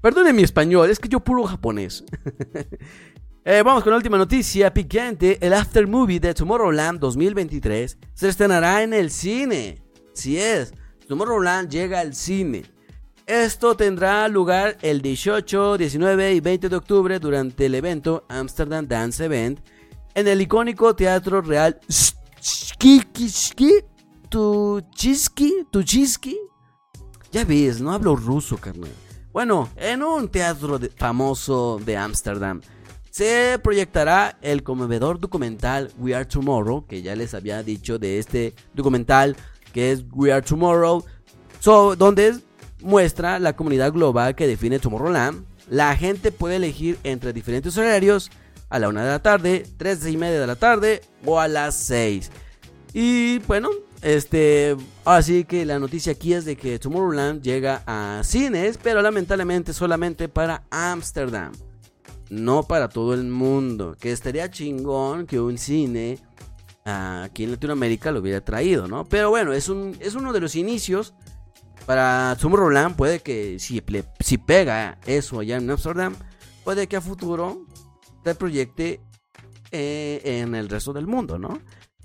Perdone 0.00 0.32
mi 0.32 0.44
español, 0.44 0.90
es 0.90 1.00
que 1.00 1.08
yo 1.08 1.18
puro 1.18 1.42
japonés. 1.42 2.04
Eh, 3.44 3.60
vamos 3.64 3.82
con 3.82 3.90
la 3.90 3.96
última 3.96 4.16
noticia 4.16 4.72
picante. 4.72 5.36
El 5.44 5.52
after 5.52 5.88
movie 5.88 6.20
de 6.20 6.32
Tomorrowland 6.32 7.00
2023 7.00 7.98
se 8.14 8.28
estrenará 8.28 8.84
en 8.84 8.92
el 8.92 9.10
cine. 9.10 9.82
Si 10.12 10.38
es, 10.38 10.72
Tomorrowland 11.08 11.68
llega 11.68 11.98
al 11.98 12.14
cine. 12.14 12.62
Esto 13.26 13.76
tendrá 13.76 14.28
lugar 14.28 14.78
el 14.82 15.02
18, 15.02 15.76
19 15.76 16.34
y 16.34 16.40
20 16.40 16.68
de 16.68 16.76
octubre 16.76 17.18
durante 17.18 17.66
el 17.66 17.74
evento 17.74 18.24
Amsterdam 18.28 18.86
Dance 18.86 19.24
Event 19.24 19.58
en 20.14 20.28
el 20.28 20.40
icónico 20.40 20.94
Teatro 20.94 21.40
Real 21.40 21.80
Tuchiski, 24.28 25.66
Tuchiski. 25.72 26.38
Ya 27.32 27.44
ves, 27.44 27.80
no 27.80 27.90
hablo 27.90 28.14
ruso, 28.14 28.56
carnal. 28.56 28.92
Bueno, 29.32 29.68
en 29.74 30.04
un 30.04 30.28
teatro 30.28 30.78
famoso 30.96 31.80
de 31.84 31.96
Ámsterdam 31.96 32.60
se 33.12 33.60
proyectará 33.62 34.38
el 34.40 34.62
conmovedor 34.62 35.20
documental 35.20 35.92
We 35.98 36.14
Are 36.14 36.24
Tomorrow, 36.24 36.86
que 36.86 37.02
ya 37.02 37.14
les 37.14 37.34
había 37.34 37.62
dicho 37.62 37.98
de 37.98 38.18
este 38.18 38.54
documental 38.72 39.36
que 39.74 39.92
es 39.92 40.02
We 40.12 40.32
Are 40.32 40.40
Tomorrow, 40.40 41.04
donde 41.98 42.38
muestra 42.80 43.38
la 43.38 43.54
comunidad 43.54 43.92
global 43.92 44.34
que 44.34 44.46
define 44.46 44.78
Tomorrowland. 44.78 45.44
La 45.68 45.94
gente 45.94 46.32
puede 46.32 46.56
elegir 46.56 46.98
entre 47.04 47.34
diferentes 47.34 47.76
horarios 47.76 48.30
a 48.70 48.78
la 48.78 48.88
una 48.88 49.04
de 49.04 49.10
la 49.10 49.22
tarde, 49.22 49.66
tres 49.76 50.06
y 50.06 50.16
media 50.16 50.40
de 50.40 50.46
la 50.46 50.56
tarde 50.56 51.02
o 51.26 51.38
a 51.38 51.48
las 51.48 51.74
6. 51.74 52.30
Y 52.94 53.40
bueno, 53.40 53.68
este, 54.00 54.74
así 55.04 55.44
que 55.44 55.66
la 55.66 55.78
noticia 55.78 56.12
aquí 56.12 56.32
es 56.32 56.46
de 56.46 56.56
que 56.56 56.78
Tomorrowland 56.78 57.42
llega 57.42 57.82
a 57.86 58.22
cines, 58.24 58.78
pero 58.82 59.02
lamentablemente 59.02 59.74
solamente 59.74 60.30
para 60.30 60.62
Amsterdam 60.70 61.52
no 62.32 62.62
para 62.62 62.88
todo 62.88 63.12
el 63.12 63.24
mundo. 63.24 63.94
Que 64.00 64.10
estaría 64.10 64.50
chingón 64.50 65.26
que 65.26 65.38
un 65.38 65.58
cine 65.58 66.18
aquí 66.84 67.44
en 67.44 67.52
Latinoamérica 67.52 68.10
lo 68.10 68.20
hubiera 68.20 68.40
traído, 68.40 68.88
¿no? 68.88 69.04
Pero 69.04 69.30
bueno, 69.30 69.52
es, 69.52 69.68
un, 69.68 69.96
es 70.00 70.14
uno 70.14 70.32
de 70.32 70.40
los 70.40 70.56
inicios. 70.56 71.14
Para 71.86 72.36
Tomorrowland 72.40 72.96
puede 72.96 73.20
que 73.20 73.58
si, 73.58 73.82
si 74.20 74.38
pega 74.38 74.98
eso 75.04 75.40
allá 75.40 75.56
en 75.56 75.70
Amsterdam, 75.70 76.14
puede 76.64 76.86
que 76.86 76.96
a 76.96 77.00
futuro 77.00 77.66
se 78.24 78.34
proyecte 78.34 79.00
eh, 79.70 80.22
en 80.24 80.54
el 80.54 80.68
resto 80.68 80.92
del 80.92 81.06
mundo, 81.06 81.38
¿no? 81.38 81.60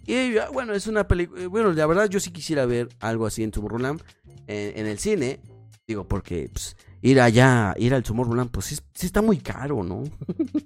Y 0.06 0.34
bueno, 0.52 0.74
es 0.74 0.88
una 0.88 1.08
película. 1.08 1.48
Bueno, 1.48 1.72
la 1.72 1.86
verdad, 1.86 2.10
yo 2.10 2.20
sí 2.20 2.32
quisiera 2.32 2.66
ver 2.66 2.90
algo 3.00 3.26
así 3.26 3.44
en 3.44 3.52
Tomorrowland 3.52 4.02
en, 4.48 4.80
en 4.80 4.88
el 4.88 5.00
cine. 5.00 5.40
Digo, 5.88 6.06
porque 6.06 6.50
pues, 6.52 6.76
ir 7.02 7.22
allá, 7.22 7.74
ir 7.78 7.94
al 7.94 8.04
Tomorrowland, 8.04 8.52
pues 8.52 8.66
sí, 8.94 9.06
está 9.06 9.22
muy 9.22 9.38
caro, 9.38 9.84
¿no? 9.84 10.04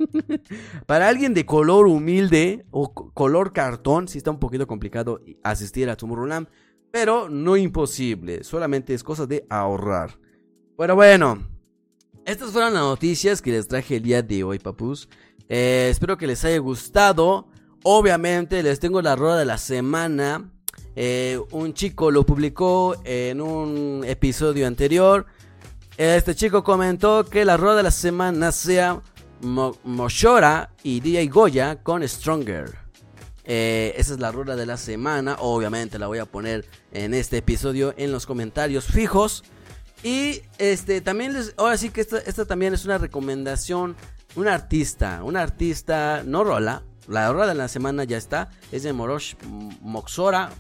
Para 0.87 1.07
alguien 1.07 1.35
de 1.35 1.45
color 1.45 1.85
humilde 1.85 2.65
o 2.71 2.91
color 2.91 3.53
cartón, 3.53 4.07
sí 4.07 4.17
está 4.17 4.31
un 4.31 4.39
poquito 4.39 4.65
complicado 4.65 5.21
asistir 5.43 5.91
a 5.91 5.95
Tomorrowland, 5.95 6.47
pero 6.89 7.29
no 7.29 7.55
imposible, 7.55 8.43
solamente 8.43 8.95
es 8.95 9.03
cosa 9.03 9.27
de 9.27 9.45
ahorrar. 9.47 10.17
Bueno, 10.75 10.95
bueno, 10.95 11.47
estas 12.25 12.49
fueron 12.49 12.73
las 12.73 12.81
noticias 12.81 13.43
que 13.43 13.51
les 13.51 13.67
traje 13.67 13.97
el 13.97 14.03
día 14.03 14.23
de 14.23 14.43
hoy, 14.43 14.57
papus. 14.57 15.07
Eh, 15.49 15.89
espero 15.91 16.17
que 16.17 16.25
les 16.25 16.43
haya 16.45 16.57
gustado. 16.57 17.47
Obviamente 17.83 18.63
les 18.63 18.79
tengo 18.79 19.03
la 19.03 19.15
rueda 19.15 19.37
de 19.37 19.45
la 19.45 19.59
semana. 19.59 20.51
Eh, 20.95 21.39
un 21.51 21.73
chico 21.73 22.11
lo 22.11 22.25
publicó 22.25 22.95
en 23.03 23.41
un 23.41 24.03
episodio 24.05 24.67
anterior. 24.67 25.25
Este 25.97 26.35
chico 26.35 26.63
comentó 26.63 27.25
que 27.25 27.45
la 27.45 27.57
rueda 27.57 27.77
de 27.77 27.83
la 27.83 27.91
semana 27.91 28.51
sea 28.51 29.01
Moshora 29.41 30.71
y 30.83 30.99
DJ 30.99 31.27
Goya 31.27 31.83
con 31.83 32.07
Stronger. 32.07 32.77
Eh, 33.43 33.93
esa 33.97 34.13
es 34.13 34.19
la 34.19 34.31
rueda 34.31 34.55
de 34.55 34.65
la 34.65 34.77
semana. 34.77 35.35
Obviamente 35.39 35.99
la 35.99 36.07
voy 36.07 36.19
a 36.19 36.25
poner 36.25 36.65
en 36.91 37.13
este 37.13 37.37
episodio 37.37 37.93
en 37.97 38.11
los 38.11 38.25
comentarios 38.25 38.85
fijos. 38.85 39.43
Y 40.03 40.41
este 40.57 41.01
también 41.01 41.33
les. 41.33 41.53
Ahora 41.57 41.77
sí 41.77 41.89
que 41.89 42.01
esta, 42.01 42.19
esta 42.19 42.45
también 42.45 42.73
es 42.73 42.85
una 42.85 42.97
recomendación. 42.97 43.95
Un 44.35 44.47
artista. 44.47 45.23
Un 45.23 45.37
artista. 45.37 46.23
No 46.25 46.43
rola. 46.43 46.83
La 47.07 47.31
rueda 47.31 47.47
de 47.47 47.55
la 47.55 47.67
semana 47.67 48.03
ya 48.03 48.17
está. 48.17 48.49
Es 48.71 48.83
de 48.83 48.93
Morosh 48.93 49.35
Moxora. 49.81 50.51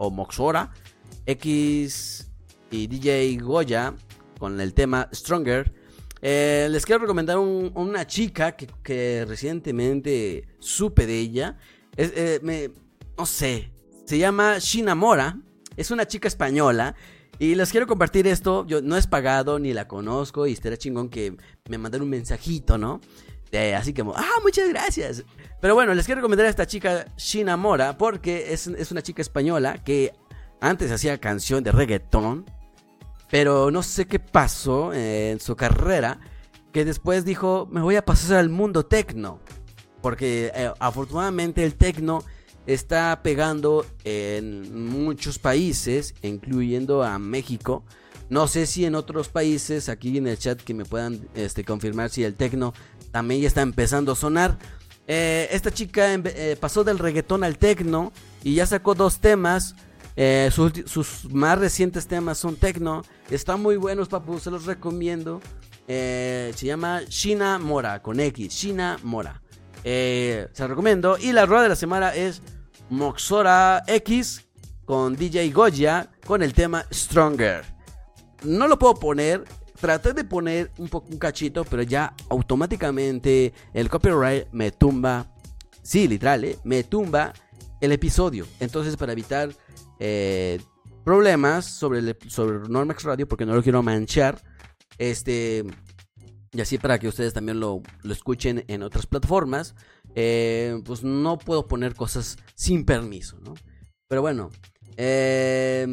O 0.00 0.10
Moxora. 0.10 0.72
X 1.26 2.30
y 2.70 2.86
DJ 2.86 3.36
Goya 3.36 3.94
con 4.38 4.60
el 4.60 4.72
tema 4.72 5.08
Stronger. 5.12 5.72
Eh, 6.22 6.68
les 6.70 6.84
quiero 6.84 7.02
recomendar 7.02 7.38
una 7.38 8.06
chica 8.06 8.56
que, 8.56 9.24
recientemente 9.26 10.48
supe 10.58 11.06
de 11.06 11.18
ella. 11.18 11.58
Eh, 11.96 12.40
me, 12.42 12.70
no 13.16 13.26
sé, 13.26 13.70
se 14.06 14.18
llama 14.18 14.58
Shinamora. 14.58 15.38
Es 15.76 15.90
una 15.90 16.06
chica 16.06 16.28
española. 16.28 16.96
Y 17.38 17.54
les 17.54 17.70
quiero 17.70 17.86
compartir 17.86 18.26
esto. 18.26 18.66
Yo 18.66 18.82
no 18.82 18.96
es 18.96 19.06
pagado 19.06 19.58
ni 19.58 19.72
la 19.72 19.86
conozco. 19.86 20.46
Y 20.46 20.52
estaría 20.52 20.78
chingón 20.78 21.10
que 21.10 21.36
me 21.68 21.78
mandaran 21.78 22.04
un 22.04 22.10
mensajito, 22.10 22.78
¿no? 22.78 23.00
Así 23.52 23.94
como, 23.94 24.14
ah, 24.16 24.38
muchas 24.42 24.68
gracias. 24.68 25.24
Pero 25.60 25.74
bueno, 25.74 25.94
les 25.94 26.06
quiero 26.06 26.20
recomendar 26.20 26.46
a 26.46 26.50
esta 26.50 26.66
chica 26.66 27.06
Shinamora. 27.16 27.98
Porque 27.98 28.52
es, 28.52 28.66
es 28.66 28.90
una 28.92 29.02
chica 29.02 29.22
española 29.22 29.82
que 29.84 30.12
antes 30.60 30.90
hacía 30.90 31.18
canción 31.18 31.62
de 31.64 31.72
reggaetón. 31.72 32.44
Pero 33.30 33.70
no 33.70 33.82
sé 33.82 34.06
qué 34.06 34.18
pasó 34.18 34.92
en 34.92 35.38
su 35.40 35.54
carrera 35.54 36.18
que 36.72 36.84
después 36.84 37.24
dijo, 37.24 37.68
me 37.70 37.80
voy 37.80 37.96
a 37.96 38.04
pasar 38.04 38.38
al 38.38 38.48
mundo 38.48 38.86
tecno. 38.86 39.40
Porque 40.02 40.50
eh, 40.54 40.72
afortunadamente 40.78 41.64
el 41.64 41.74
tecno 41.74 42.24
está 42.66 43.20
pegando 43.22 43.84
en 44.04 44.88
muchos 44.88 45.38
países, 45.38 46.14
incluyendo 46.22 47.02
a 47.02 47.18
México. 47.18 47.84
No 48.30 48.46
sé 48.46 48.66
si 48.66 48.84
en 48.84 48.94
otros 48.94 49.28
países, 49.28 49.88
aquí 49.88 50.16
en 50.16 50.28
el 50.28 50.38
chat, 50.38 50.60
que 50.60 50.72
me 50.72 50.84
puedan 50.84 51.28
este, 51.34 51.64
confirmar 51.64 52.10
si 52.10 52.22
el 52.22 52.34
tecno 52.34 52.72
también 53.10 53.40
ya 53.40 53.48
está 53.48 53.60
empezando 53.60 54.12
a 54.12 54.16
sonar. 54.16 54.56
Eh, 55.08 55.48
esta 55.50 55.72
chica 55.72 56.14
eh, 56.14 56.56
pasó 56.58 56.84
del 56.84 57.00
reggaetón 57.00 57.42
al 57.42 57.58
tecno 57.58 58.12
y 58.44 58.54
ya 58.54 58.66
sacó 58.66 58.94
dos 58.94 59.18
temas. 59.18 59.74
Eh, 60.14 60.50
sus, 60.52 61.32
más 61.32 61.58
recientes 61.58 62.06
temas 62.06 62.38
son 62.38 62.54
techno. 62.54 63.02
Están 63.28 63.60
muy 63.60 63.76
buenos, 63.76 64.08
papu. 64.08 64.38
Se 64.38 64.50
los 64.52 64.64
recomiendo. 64.64 65.40
Se 65.88 66.54
llama 66.62 67.02
Shina 67.08 67.58
Mora, 67.58 68.00
con 68.00 68.20
X. 68.20 68.54
Shina 68.54 68.98
Mora. 69.02 69.42
Se 69.82 70.48
los 70.56 70.70
recomiendo. 70.70 71.18
Y 71.18 71.32
la 71.32 71.46
rueda 71.46 71.64
de 71.64 71.68
la 71.70 71.76
semana 71.76 72.14
es 72.14 72.42
Moxora 72.90 73.82
X 73.88 74.46
con 74.84 75.16
DJ 75.16 75.50
Goya 75.50 76.08
con 76.24 76.42
el 76.42 76.52
tema 76.52 76.86
Stronger. 76.92 77.79
No 78.44 78.68
lo 78.68 78.78
puedo 78.78 78.94
poner. 78.94 79.44
Traté 79.80 80.12
de 80.12 80.24
poner 80.24 80.70
un 80.76 80.88
poco 80.88 81.08
un 81.10 81.18
cachito, 81.18 81.64
pero 81.64 81.82
ya 81.82 82.14
automáticamente 82.28 83.54
el 83.72 83.88
copyright 83.88 84.48
me 84.52 84.70
tumba. 84.72 85.34
Sí, 85.82 86.06
literal, 86.06 86.56
me 86.64 86.84
tumba 86.84 87.32
el 87.80 87.92
episodio. 87.92 88.46
Entonces, 88.60 88.96
para 88.96 89.12
evitar 89.12 89.50
eh, 89.98 90.60
problemas 91.02 91.64
sobre, 91.64 92.14
sobre 92.28 92.68
Normax 92.68 93.04
Radio 93.04 93.26
porque 93.26 93.46
no 93.46 93.54
lo 93.54 93.62
quiero 93.62 93.82
manchar. 93.82 94.42
Este, 94.98 95.64
y 96.52 96.60
así 96.60 96.76
para 96.76 96.98
que 96.98 97.08
ustedes 97.08 97.32
también 97.32 97.58
lo, 97.58 97.82
lo 98.02 98.12
escuchen 98.12 98.64
en 98.68 98.82
otras 98.82 99.06
plataformas. 99.06 99.74
eh, 100.14 100.80
pues 100.84 101.02
no 101.04 101.38
puedo 101.38 101.66
poner 101.66 101.94
cosas 101.94 102.36
sin 102.54 102.84
permiso, 102.84 103.38
¿no? 103.40 103.54
Pero 104.08 104.20
bueno, 104.22 104.50
eh, 104.96 105.86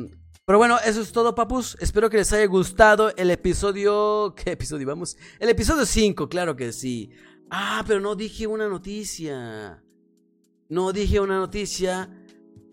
pero 0.47 0.59
bueno, 0.59 0.79
eso 0.79 1.01
es 1.01 1.11
todo, 1.11 1.35
papus. 1.35 1.75
Espero 1.81 2.09
que 2.09 2.15
les 2.15 2.31
haya 2.31 2.45
gustado 2.45 3.13
el 3.17 3.31
episodio. 3.31 4.33
¿Qué 4.37 4.51
episodio 4.51 4.87
vamos? 4.87 5.17
El 5.39 5.49
episodio 5.49 5.85
5, 5.85 6.29
claro 6.29 6.55
que 6.55 6.71
sí. 6.71 7.11
Ah, 7.49 7.83
pero 7.85 7.99
no 7.99 8.15
dije 8.15 8.47
una 8.47 8.69
noticia. 8.69 9.83
No 10.69 10.93
dije 10.93 11.19
una 11.19 11.37
noticia. 11.37 12.09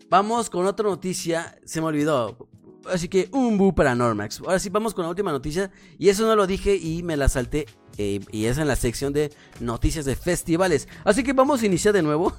Vamos 0.09 0.49
con 0.49 0.65
otra 0.65 0.87
noticia. 0.87 1.59
Se 1.65 1.81
me 1.81 1.87
olvidó. 1.87 2.47
Así 2.85 3.09
que 3.09 3.27
un 3.33 3.57
bu 3.57 3.75
para 3.75 3.93
Normax. 3.93 4.39
Ahora 4.39 4.59
sí, 4.59 4.69
vamos 4.69 4.93
con 4.93 5.03
la 5.03 5.09
última 5.09 5.33
noticia. 5.33 5.69
Y 5.97 6.07
eso 6.07 6.25
no 6.25 6.37
lo 6.37 6.47
dije 6.47 6.77
y 6.77 7.03
me 7.03 7.17
la 7.17 7.27
salté. 7.27 7.65
Eh, 7.97 8.21
y 8.31 8.45
es 8.45 8.57
en 8.57 8.69
la 8.69 8.77
sección 8.77 9.11
de 9.11 9.33
noticias 9.59 10.05
de 10.05 10.15
festivales. 10.15 10.87
Así 11.03 11.23
que 11.23 11.33
vamos 11.33 11.61
a 11.61 11.65
iniciar 11.65 11.93
de 11.93 12.03
nuevo. 12.03 12.37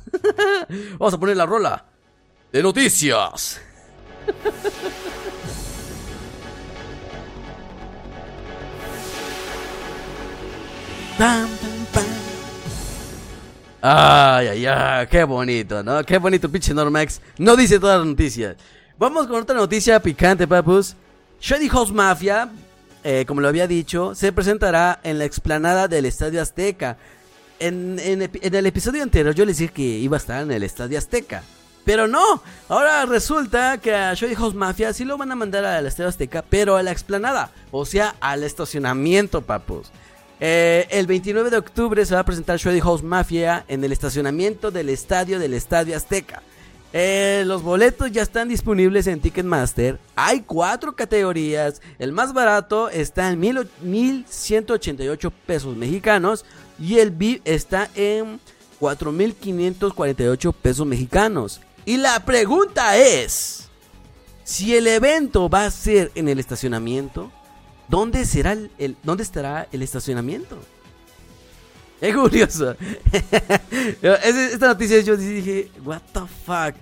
vamos 0.98 1.12
a 1.12 1.20
poner 1.20 1.36
la 1.36 1.44
rola 1.44 1.90
de 2.50 2.62
noticias. 2.62 3.60
Ay, 13.80 14.48
ay, 14.48 14.66
ay, 14.66 15.06
qué 15.06 15.24
bonito, 15.24 15.82
¿no? 15.82 16.04
Qué 16.04 16.18
bonito, 16.18 16.50
pinche 16.50 16.74
Normax. 16.74 17.20
No 17.38 17.56
dice 17.56 17.78
todas 17.78 17.98
las 17.98 18.06
noticias. 18.06 18.56
Vamos 18.98 19.26
con 19.26 19.40
otra 19.40 19.56
noticia 19.56 20.00
picante, 20.00 20.46
papus. 20.46 20.94
Shady 21.40 21.68
House 21.68 21.92
Mafia, 21.92 22.50
eh, 23.04 23.24
como 23.26 23.40
lo 23.40 23.48
había 23.48 23.66
dicho, 23.66 24.14
se 24.14 24.32
presentará 24.32 25.00
en 25.04 25.18
la 25.18 25.24
explanada 25.24 25.88
del 25.88 26.04
Estadio 26.04 26.42
Azteca. 26.42 26.98
En, 27.58 27.98
el 27.98 28.66
episodio 28.66 29.02
anterior 29.02 29.34
yo 29.34 29.46
les 29.46 29.56
dije 29.56 29.72
que 29.72 29.82
iba 29.82 30.16
a 30.16 30.20
estar 30.20 30.42
en 30.42 30.50
el 30.50 30.62
Estadio 30.62 30.98
Azteca. 30.98 31.42
Pero 31.84 32.08
no, 32.08 32.42
ahora 32.68 33.06
resulta 33.06 33.78
que 33.78 33.94
a 33.94 34.12
Shady 34.12 34.34
House 34.34 34.54
Mafia 34.54 34.92
sí 34.92 35.04
lo 35.04 35.16
van 35.16 35.30
a 35.30 35.36
mandar 35.36 35.64
al 35.64 35.86
Estadio 35.86 36.08
Azteca, 36.08 36.42
pero 36.42 36.76
a 36.76 36.82
la 36.82 36.90
explanada, 36.90 37.52
o 37.70 37.86
sea, 37.86 38.16
al 38.20 38.42
estacionamiento, 38.42 39.40
papus. 39.42 39.92
Eh, 40.38 40.86
el 40.90 41.06
29 41.06 41.50
de 41.50 41.56
octubre 41.56 42.04
se 42.04 42.14
va 42.14 42.20
a 42.20 42.24
presentar 42.24 42.58
Shady 42.58 42.80
House 42.80 43.02
Mafia 43.02 43.64
en 43.68 43.82
el 43.82 43.92
estacionamiento 43.92 44.70
del 44.70 44.90
estadio 44.90 45.38
del 45.38 45.54
Estadio 45.54 45.96
Azteca. 45.96 46.42
Eh, 46.92 47.42
los 47.46 47.62
boletos 47.62 48.10
ya 48.12 48.22
están 48.22 48.48
disponibles 48.48 49.06
en 49.06 49.20
Ticketmaster. 49.20 49.98
Hay 50.14 50.40
cuatro 50.42 50.94
categorías. 50.94 51.82
El 51.98 52.12
más 52.12 52.32
barato 52.32 52.88
está 52.88 53.30
en 53.30 53.40
1188 53.40 55.32
pesos 55.46 55.76
mexicanos. 55.76 56.44
Y 56.78 56.98
el 56.98 57.10
VIP 57.10 57.42
está 57.44 57.90
en 57.94 58.40
4548 58.78 60.52
pesos 60.52 60.86
mexicanos. 60.86 61.60
Y 61.84 61.96
la 61.96 62.24
pregunta 62.24 62.96
es: 62.96 63.68
si 64.44 64.76
el 64.76 64.86
evento 64.86 65.48
va 65.48 65.64
a 65.66 65.70
ser 65.70 66.12
en 66.14 66.28
el 66.28 66.38
estacionamiento, 66.38 67.32
¿dónde, 67.88 68.24
será 68.24 68.52
el, 68.52 68.96
¿dónde 69.02 69.22
estará 69.22 69.68
el 69.72 69.82
estacionamiento? 69.82 70.58
Es 72.00 72.14
curioso. 72.14 72.76
Esta 74.02 74.66
noticia 74.68 75.00
yo 75.00 75.16
dije, 75.16 75.70
what 75.84 76.02
the 76.12 76.20
fuck. 76.44 76.74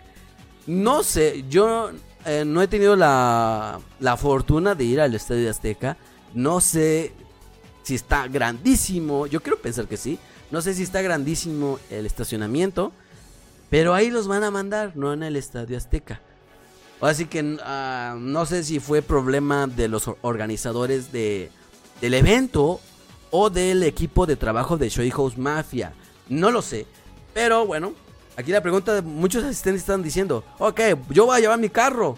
No 0.66 1.02
sé, 1.02 1.44
yo 1.48 1.90
eh, 2.24 2.44
no 2.44 2.62
he 2.62 2.68
tenido 2.68 2.96
la, 2.96 3.80
la 4.00 4.16
fortuna 4.16 4.74
de 4.74 4.84
ir 4.84 5.00
al 5.00 5.14
Estadio 5.14 5.50
Azteca. 5.50 5.96
No 6.32 6.60
sé 6.60 7.12
si 7.84 7.94
está 7.94 8.26
grandísimo. 8.26 9.26
Yo 9.26 9.40
quiero 9.40 9.58
pensar 9.60 9.86
que 9.86 9.96
sí. 9.96 10.18
No 10.50 10.60
sé 10.62 10.74
si 10.74 10.82
está 10.82 11.00
grandísimo 11.02 11.78
el 11.90 12.06
estacionamiento. 12.06 12.92
Pero 13.70 13.94
ahí 13.94 14.10
los 14.10 14.26
van 14.26 14.44
a 14.44 14.50
mandar, 14.50 14.96
no 14.96 15.12
en 15.12 15.22
el 15.22 15.36
Estadio 15.36 15.76
Azteca. 15.76 16.20
Así 17.00 17.26
que 17.26 17.58
ah, 17.62 18.16
no 18.18 18.46
sé 18.46 18.64
si 18.64 18.80
fue 18.80 19.02
problema 19.02 19.66
de 19.66 19.88
los 19.88 20.10
organizadores 20.22 21.12
de, 21.12 21.50
del 22.00 22.14
evento 22.14 22.80
o 23.30 23.50
del 23.50 23.82
equipo 23.82 24.26
de 24.26 24.36
trabajo 24.36 24.78
de 24.78 24.88
Shoy 24.88 25.10
House 25.10 25.36
Mafia. 25.36 25.92
No 26.28 26.50
lo 26.50 26.62
sé. 26.62 26.86
Pero 27.34 27.66
bueno, 27.66 27.92
aquí 28.36 28.52
la 28.52 28.62
pregunta 28.62 28.94
de 28.94 29.02
muchos 29.02 29.44
asistentes 29.44 29.82
están 29.82 30.02
diciendo, 30.02 30.44
ok, 30.58 30.80
yo 31.10 31.26
voy 31.26 31.36
a 31.36 31.40
llevar 31.40 31.58
mi 31.58 31.68
carro. 31.68 32.16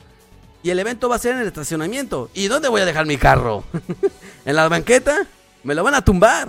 Y 0.63 0.71
el 0.71 0.79
evento 0.79 1.09
va 1.09 1.17
a 1.17 1.19
ser 1.19 1.35
en 1.35 1.41
el 1.41 1.47
estacionamiento. 1.47 2.31
¿Y 2.35 2.49
dónde 2.49 2.69
voy 2.69 2.81
a 2.81 2.85
dejar 2.85 3.07
mi 3.07 3.17
carro? 3.17 3.65
¿En 4.45 4.57
la 4.57 4.69
banqueta? 4.69 5.27
Me 5.63 5.75
lo 5.75 5.83
van 5.83 5.95
a 5.95 6.05
tumbar. 6.05 6.49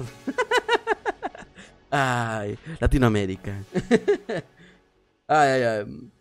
ay, 1.92 2.58
Latinoamérica. 2.80 3.64
ay, 5.28 5.50
ay, 5.50 5.64
ay. 5.64 6.12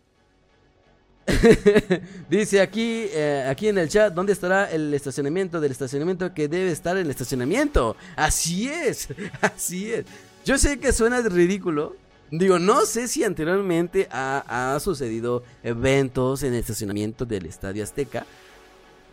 Dice 2.31 2.61
aquí, 2.61 3.07
eh, 3.13 3.47
aquí 3.49 3.69
en 3.69 3.79
el 3.79 3.89
chat, 3.89 4.13
¿dónde 4.13 4.33
estará 4.33 4.71
el 4.71 4.93
estacionamiento 4.95 5.61
del 5.61 5.73
estacionamiento 5.73 6.33
que 6.35 6.49
debe 6.49 6.71
estar 6.71 6.97
el 6.97 7.11
estacionamiento? 7.11 7.97
Así 8.17 8.69
es, 8.69 9.09
así 9.41 9.93
es. 9.93 10.07
Yo 10.45 10.59
sé 10.59 10.79
que 10.79 10.93
suena 10.93 11.21
ridículo. 11.21 11.97
Digo, 12.31 12.59
no 12.59 12.87
sé 12.87 13.07
si 13.07 13.23
anteriormente 13.23 14.09
ha, 14.11 14.77
sucedido 14.81 15.45
eventos 15.63 16.43
en 16.43 16.55
el 16.55 16.61
estacionamiento 16.61 17.25
del 17.25 17.47
Estadio 17.47 17.85
Azteca. 17.85 18.27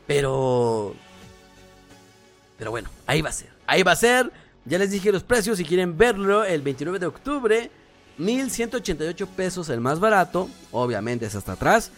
Pero... 0.08 0.96
Pero 2.58 2.72
bueno, 2.72 2.90
ahí 3.06 3.22
va 3.22 3.30
a 3.30 3.34
ser. 3.34 3.50
Ahí 3.68 3.84
va 3.84 3.92
a 3.92 3.96
ser. 3.96 4.32
Ya 4.66 4.78
les 4.80 4.92
dije 4.92 5.12
los 5.12 5.24
precios. 5.24 5.58
Si 5.58 5.66
quieren 5.66 5.98
verlo, 5.98 6.44
el 6.44 6.62
29 6.62 7.00
de 7.00 7.06
octubre 7.06 7.72
1188 8.18 9.28
pesos 9.28 9.70
el 9.70 9.82
más 9.82 10.00
barato, 10.00 10.50
obviamente 10.72 11.26
es 11.26 11.36
hasta 11.36 11.54
atrás. 11.54 11.92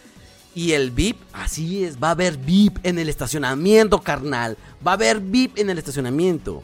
Y 0.56 0.72
el 0.72 0.89
VIP, 0.89 1.22
así 1.34 1.84
es, 1.84 2.02
va 2.02 2.08
a 2.08 2.12
haber 2.12 2.38
VIP 2.38 2.80
en 2.84 2.98
el 2.98 3.10
estacionamiento, 3.10 4.00
carnal. 4.00 4.58
Va 4.86 4.91
a 4.91 4.94
haber 4.94 5.20
VIP 5.20 5.60
en 5.60 5.70
el 5.70 5.78
estacionamiento. 5.78 6.63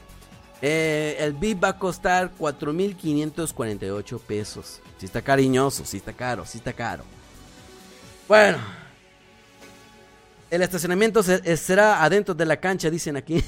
Eh, 0.61 1.17
el 1.19 1.33
VIP 1.33 1.61
va 1.61 1.67
a 1.69 1.77
costar 1.77 2.31
4.548 2.39 4.19
pesos. 4.21 4.79
Si 4.97 5.05
está 5.05 5.21
cariñoso, 5.21 5.83
si 5.83 5.97
está 5.97 6.13
caro, 6.13 6.45
si 6.45 6.59
está 6.59 6.71
caro. 6.71 7.03
Bueno. 8.29 8.59
El 10.49 10.61
estacionamiento 10.61 11.21
será 11.23 12.03
adentro 12.03 12.33
de 12.33 12.45
la 12.45 12.57
cancha, 12.57 12.89
dicen 12.89 13.17
aquí. 13.17 13.43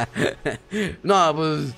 no, 1.02 1.34
pues 1.34 1.74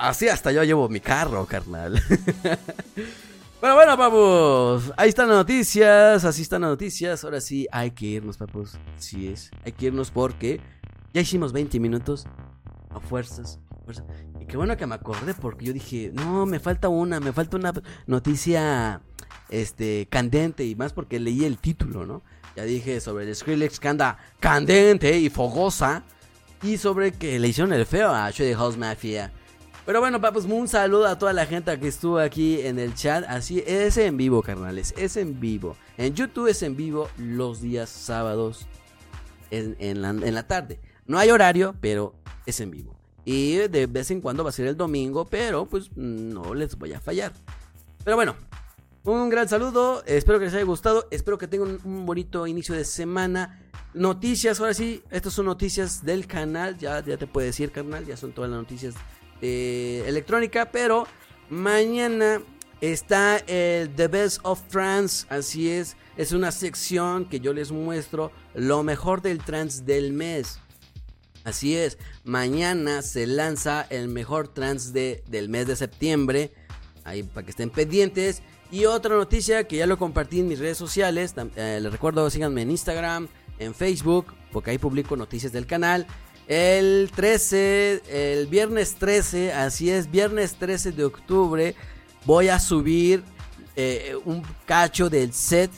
así 0.00 0.28
hasta 0.28 0.52
yo 0.52 0.62
llevo 0.64 0.88
mi 0.88 1.00
carro, 1.00 1.44
carnal. 1.46 2.00
Pero 3.60 3.74
bueno, 3.74 3.96
papus, 3.96 4.92
ahí 4.96 5.08
están 5.08 5.28
las 5.28 5.38
noticias, 5.38 6.24
así 6.24 6.42
están 6.42 6.60
las 6.62 6.70
noticias. 6.70 7.24
Ahora 7.24 7.40
sí, 7.40 7.66
hay 7.72 7.90
que 7.90 8.06
irnos, 8.06 8.36
papus. 8.36 8.78
Sí 8.98 9.26
es, 9.26 9.50
hay 9.64 9.72
que 9.72 9.86
irnos 9.86 10.12
porque 10.12 10.60
ya 11.12 11.20
hicimos 11.22 11.52
20 11.52 11.80
minutos 11.80 12.24
a 12.90 13.00
fuerzas. 13.00 13.58
Y 14.40 14.46
qué 14.46 14.56
bueno 14.56 14.76
que 14.76 14.86
me 14.86 14.94
acordé 14.94 15.34
porque 15.34 15.64
yo 15.64 15.72
dije, 15.72 16.12
no, 16.14 16.46
me 16.46 16.60
falta 16.60 16.88
una, 16.88 17.18
me 17.18 17.32
falta 17.32 17.56
una 17.56 17.72
noticia 18.06 19.00
este, 19.48 20.06
candente 20.08 20.64
y 20.64 20.76
más 20.76 20.92
porque 20.92 21.18
leí 21.18 21.44
el 21.44 21.58
título, 21.58 22.06
¿no? 22.06 22.22
Ya 22.54 22.62
dije 22.62 23.00
sobre 23.00 23.24
el 23.24 23.34
Skrillex 23.34 23.80
que 23.80 23.88
anda 23.88 24.18
candente 24.38 25.18
y 25.18 25.30
fogosa 25.30 26.04
y 26.62 26.76
sobre 26.76 27.10
que 27.10 27.40
le 27.40 27.48
hicieron 27.48 27.72
el 27.72 27.86
feo 27.86 28.10
a 28.10 28.30
Shady 28.30 28.54
House 28.54 28.76
Mafia. 28.76 29.32
Pero 29.88 30.00
bueno, 30.00 30.20
papus, 30.20 30.44
un 30.44 30.68
saludo 30.68 31.06
a 31.06 31.18
toda 31.18 31.32
la 31.32 31.46
gente 31.46 31.80
que 31.80 31.88
estuvo 31.88 32.18
aquí 32.18 32.60
en 32.60 32.78
el 32.78 32.94
chat. 32.94 33.24
Así 33.26 33.64
es 33.66 33.96
en 33.96 34.18
vivo, 34.18 34.42
carnales. 34.42 34.92
Es 34.98 35.16
en 35.16 35.40
vivo. 35.40 35.78
En 35.96 36.14
YouTube 36.14 36.48
es 36.48 36.62
en 36.62 36.76
vivo 36.76 37.08
los 37.16 37.62
días 37.62 37.88
sábados 37.88 38.66
en, 39.50 40.02
la, 40.02 40.42
tarde. 40.46 40.78
No 41.06 41.18
hay 41.18 41.30
horario, 41.30 41.74
pero 41.80 42.12
es 42.44 42.60
en 42.60 42.70
vivo. 42.70 42.98
Y 43.24 43.54
de 43.54 43.86
vez 43.86 44.10
en 44.10 44.20
cuando 44.20 44.44
va 44.44 44.50
a 44.50 44.52
ser 44.52 44.66
el 44.66 44.76
domingo, 44.76 45.24
pero 45.24 45.64
pues 45.64 45.90
no 45.96 46.52
les 46.52 46.76
voy 46.76 46.92
a 46.92 47.00
fallar. 47.00 47.32
Pero 48.04 48.14
bueno, 48.14 48.36
un 49.04 49.30
gran 49.30 49.48
saludo. 49.48 50.02
Espero 50.04 50.38
que 50.38 50.44
les 50.44 50.54
haya 50.54 50.64
gustado. 50.64 51.08
Espero 51.10 51.38
que 51.38 51.48
tengan 51.48 51.78
un 51.82 52.04
bonito 52.04 52.46
inicio 52.46 52.74
de 52.74 52.84
semana. 52.84 53.58
Noticias, 53.94 54.60
ahora 54.60 54.74
sí, 54.74 55.02
estas 55.10 55.32
son 55.32 55.46
noticias 55.46 56.04
del 56.04 56.26
canal. 56.26 56.76
Ya, 56.76 57.02
ya 57.02 57.16
te 57.16 57.26
puedo 57.26 57.46
decir, 57.46 57.72
carnal. 57.72 58.04
Ya 58.04 58.18
son 58.18 58.32
todas 58.32 58.50
las 58.50 58.60
noticias 58.60 58.94
eh, 59.42 60.04
electrónica, 60.06 60.70
pero 60.70 61.06
mañana 61.50 62.40
está 62.80 63.38
el 63.46 63.90
The 63.94 64.08
Best 64.08 64.40
of 64.42 64.62
Trance, 64.68 65.26
así 65.30 65.70
es, 65.70 65.96
es 66.16 66.32
una 66.32 66.50
sección 66.52 67.24
que 67.24 67.40
yo 67.40 67.52
les 67.52 67.70
muestro 67.72 68.32
lo 68.54 68.82
mejor 68.82 69.22
del 69.22 69.38
trance 69.38 69.82
del 69.82 70.12
mes. 70.12 70.58
Así 71.44 71.76
es, 71.76 71.96
mañana 72.24 73.02
se 73.02 73.26
lanza 73.26 73.86
el 73.88 74.08
mejor 74.08 74.48
trance 74.48 74.92
de, 74.92 75.22
del 75.28 75.48
mes 75.48 75.66
de 75.66 75.76
septiembre, 75.76 76.52
ahí 77.04 77.22
para 77.22 77.44
que 77.44 77.50
estén 77.50 77.70
pendientes. 77.70 78.42
Y 78.70 78.84
otra 78.84 79.16
noticia 79.16 79.64
que 79.64 79.76
ya 79.76 79.86
lo 79.86 79.96
compartí 79.96 80.40
en 80.40 80.48
mis 80.48 80.58
redes 80.58 80.76
sociales, 80.76 81.34
eh, 81.56 81.78
les 81.80 81.90
recuerdo 81.90 82.28
síganme 82.28 82.62
en 82.62 82.70
Instagram, 82.70 83.28
en 83.58 83.74
Facebook, 83.74 84.34
porque 84.52 84.72
ahí 84.72 84.78
publico 84.78 85.16
noticias 85.16 85.52
del 85.52 85.66
canal. 85.66 86.06
El 86.48 87.10
13, 87.14 88.02
el 88.08 88.46
viernes 88.46 88.94
13, 88.94 89.52
así 89.52 89.90
es, 89.90 90.10
viernes 90.10 90.54
13 90.54 90.92
de 90.92 91.04
octubre, 91.04 91.74
voy 92.24 92.48
a 92.48 92.58
subir 92.58 93.22
eh, 93.76 94.16
un 94.24 94.42
cacho 94.64 95.10
del 95.10 95.34
set. 95.34 95.70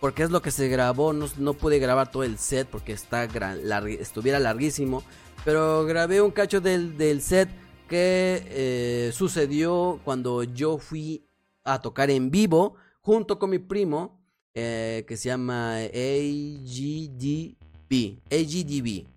Porque 0.00 0.22
es 0.24 0.30
lo 0.30 0.42
que 0.42 0.50
se 0.50 0.68
grabó. 0.68 1.14
No, 1.14 1.54
pude 1.54 1.78
grabar 1.78 2.10
todo 2.10 2.24
el 2.24 2.36
set 2.36 2.68
porque 2.68 2.92
está 2.92 3.24
estuviera 3.24 4.38
larguísimo. 4.38 5.02
Pero 5.46 5.86
grabé 5.86 6.20
un 6.20 6.30
cacho 6.30 6.60
del, 6.60 7.22
set 7.22 7.48
que 7.88 8.44
eh, 8.48 9.12
sucedió 9.14 9.98
cuando 10.04 10.42
yo 10.42 10.76
fui 10.76 11.24
a 11.64 11.80
tocar 11.80 12.10
en 12.10 12.30
vivo 12.30 12.74
junto 13.00 13.38
con 13.38 13.48
mi 13.50 13.60
primo 13.60 14.20
eh, 14.54 15.04
que 15.06 15.16
se 15.16 15.28
llama 15.30 15.76
AGDB. 15.76 17.56
AGDB. 18.30 19.11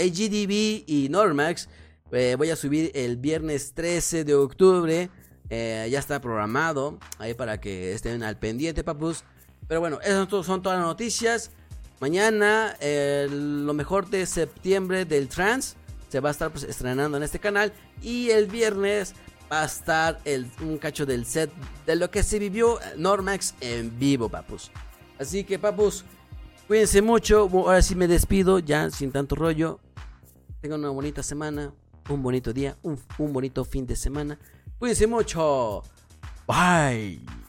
AGDB 0.00 0.84
y 0.86 1.08
Normax. 1.10 1.68
Eh, 2.12 2.34
voy 2.36 2.50
a 2.50 2.56
subir 2.56 2.90
el 2.94 3.16
viernes 3.16 3.72
13 3.74 4.24
de 4.24 4.34
octubre. 4.34 5.10
Eh, 5.48 5.88
ya 5.90 5.98
está 5.98 6.20
programado. 6.20 6.98
Ahí 7.18 7.34
para 7.34 7.60
que 7.60 7.92
estén 7.92 8.22
al 8.22 8.38
pendiente, 8.38 8.82
papus. 8.84 9.24
Pero 9.68 9.80
bueno, 9.80 10.00
esas 10.00 10.28
son 10.46 10.62
todas 10.62 10.78
las 10.78 10.86
noticias. 10.86 11.50
Mañana, 12.00 12.76
lo 12.80 13.74
mejor 13.74 14.08
de 14.08 14.26
septiembre 14.26 15.04
del 15.04 15.28
trans. 15.28 15.76
Se 16.08 16.18
va 16.18 16.30
a 16.30 16.32
estar 16.32 16.50
pues, 16.50 16.64
estrenando 16.64 17.16
en 17.16 17.22
este 17.22 17.38
canal. 17.38 17.72
Y 18.02 18.30
el 18.30 18.46
viernes 18.46 19.14
va 19.50 19.62
a 19.62 19.64
estar 19.64 20.20
el, 20.24 20.50
un 20.60 20.78
cacho 20.78 21.06
del 21.06 21.26
set 21.26 21.50
de 21.86 21.96
lo 21.96 22.10
que 22.10 22.22
se 22.22 22.38
vivió 22.38 22.78
Normax 22.96 23.54
en 23.60 23.98
vivo, 23.98 24.28
papus. 24.28 24.70
Así 25.18 25.44
que, 25.44 25.58
papus, 25.58 26.04
cuídense 26.66 27.02
mucho. 27.02 27.48
Ahora 27.52 27.82
sí 27.82 27.94
me 27.94 28.06
despido, 28.06 28.58
ya 28.58 28.90
sin 28.90 29.12
tanto 29.12 29.34
rollo. 29.34 29.80
Tengan 30.60 30.80
una 30.80 30.90
bonita 30.90 31.22
semana, 31.22 31.72
un 32.08 32.22
bonito 32.22 32.52
día, 32.52 32.76
un, 32.82 32.98
un 33.18 33.32
bonito 33.32 33.64
fin 33.64 33.86
de 33.86 33.96
semana. 33.96 34.38
Cuídense 34.78 35.06
mucho. 35.06 35.82
Bye. 36.46 37.39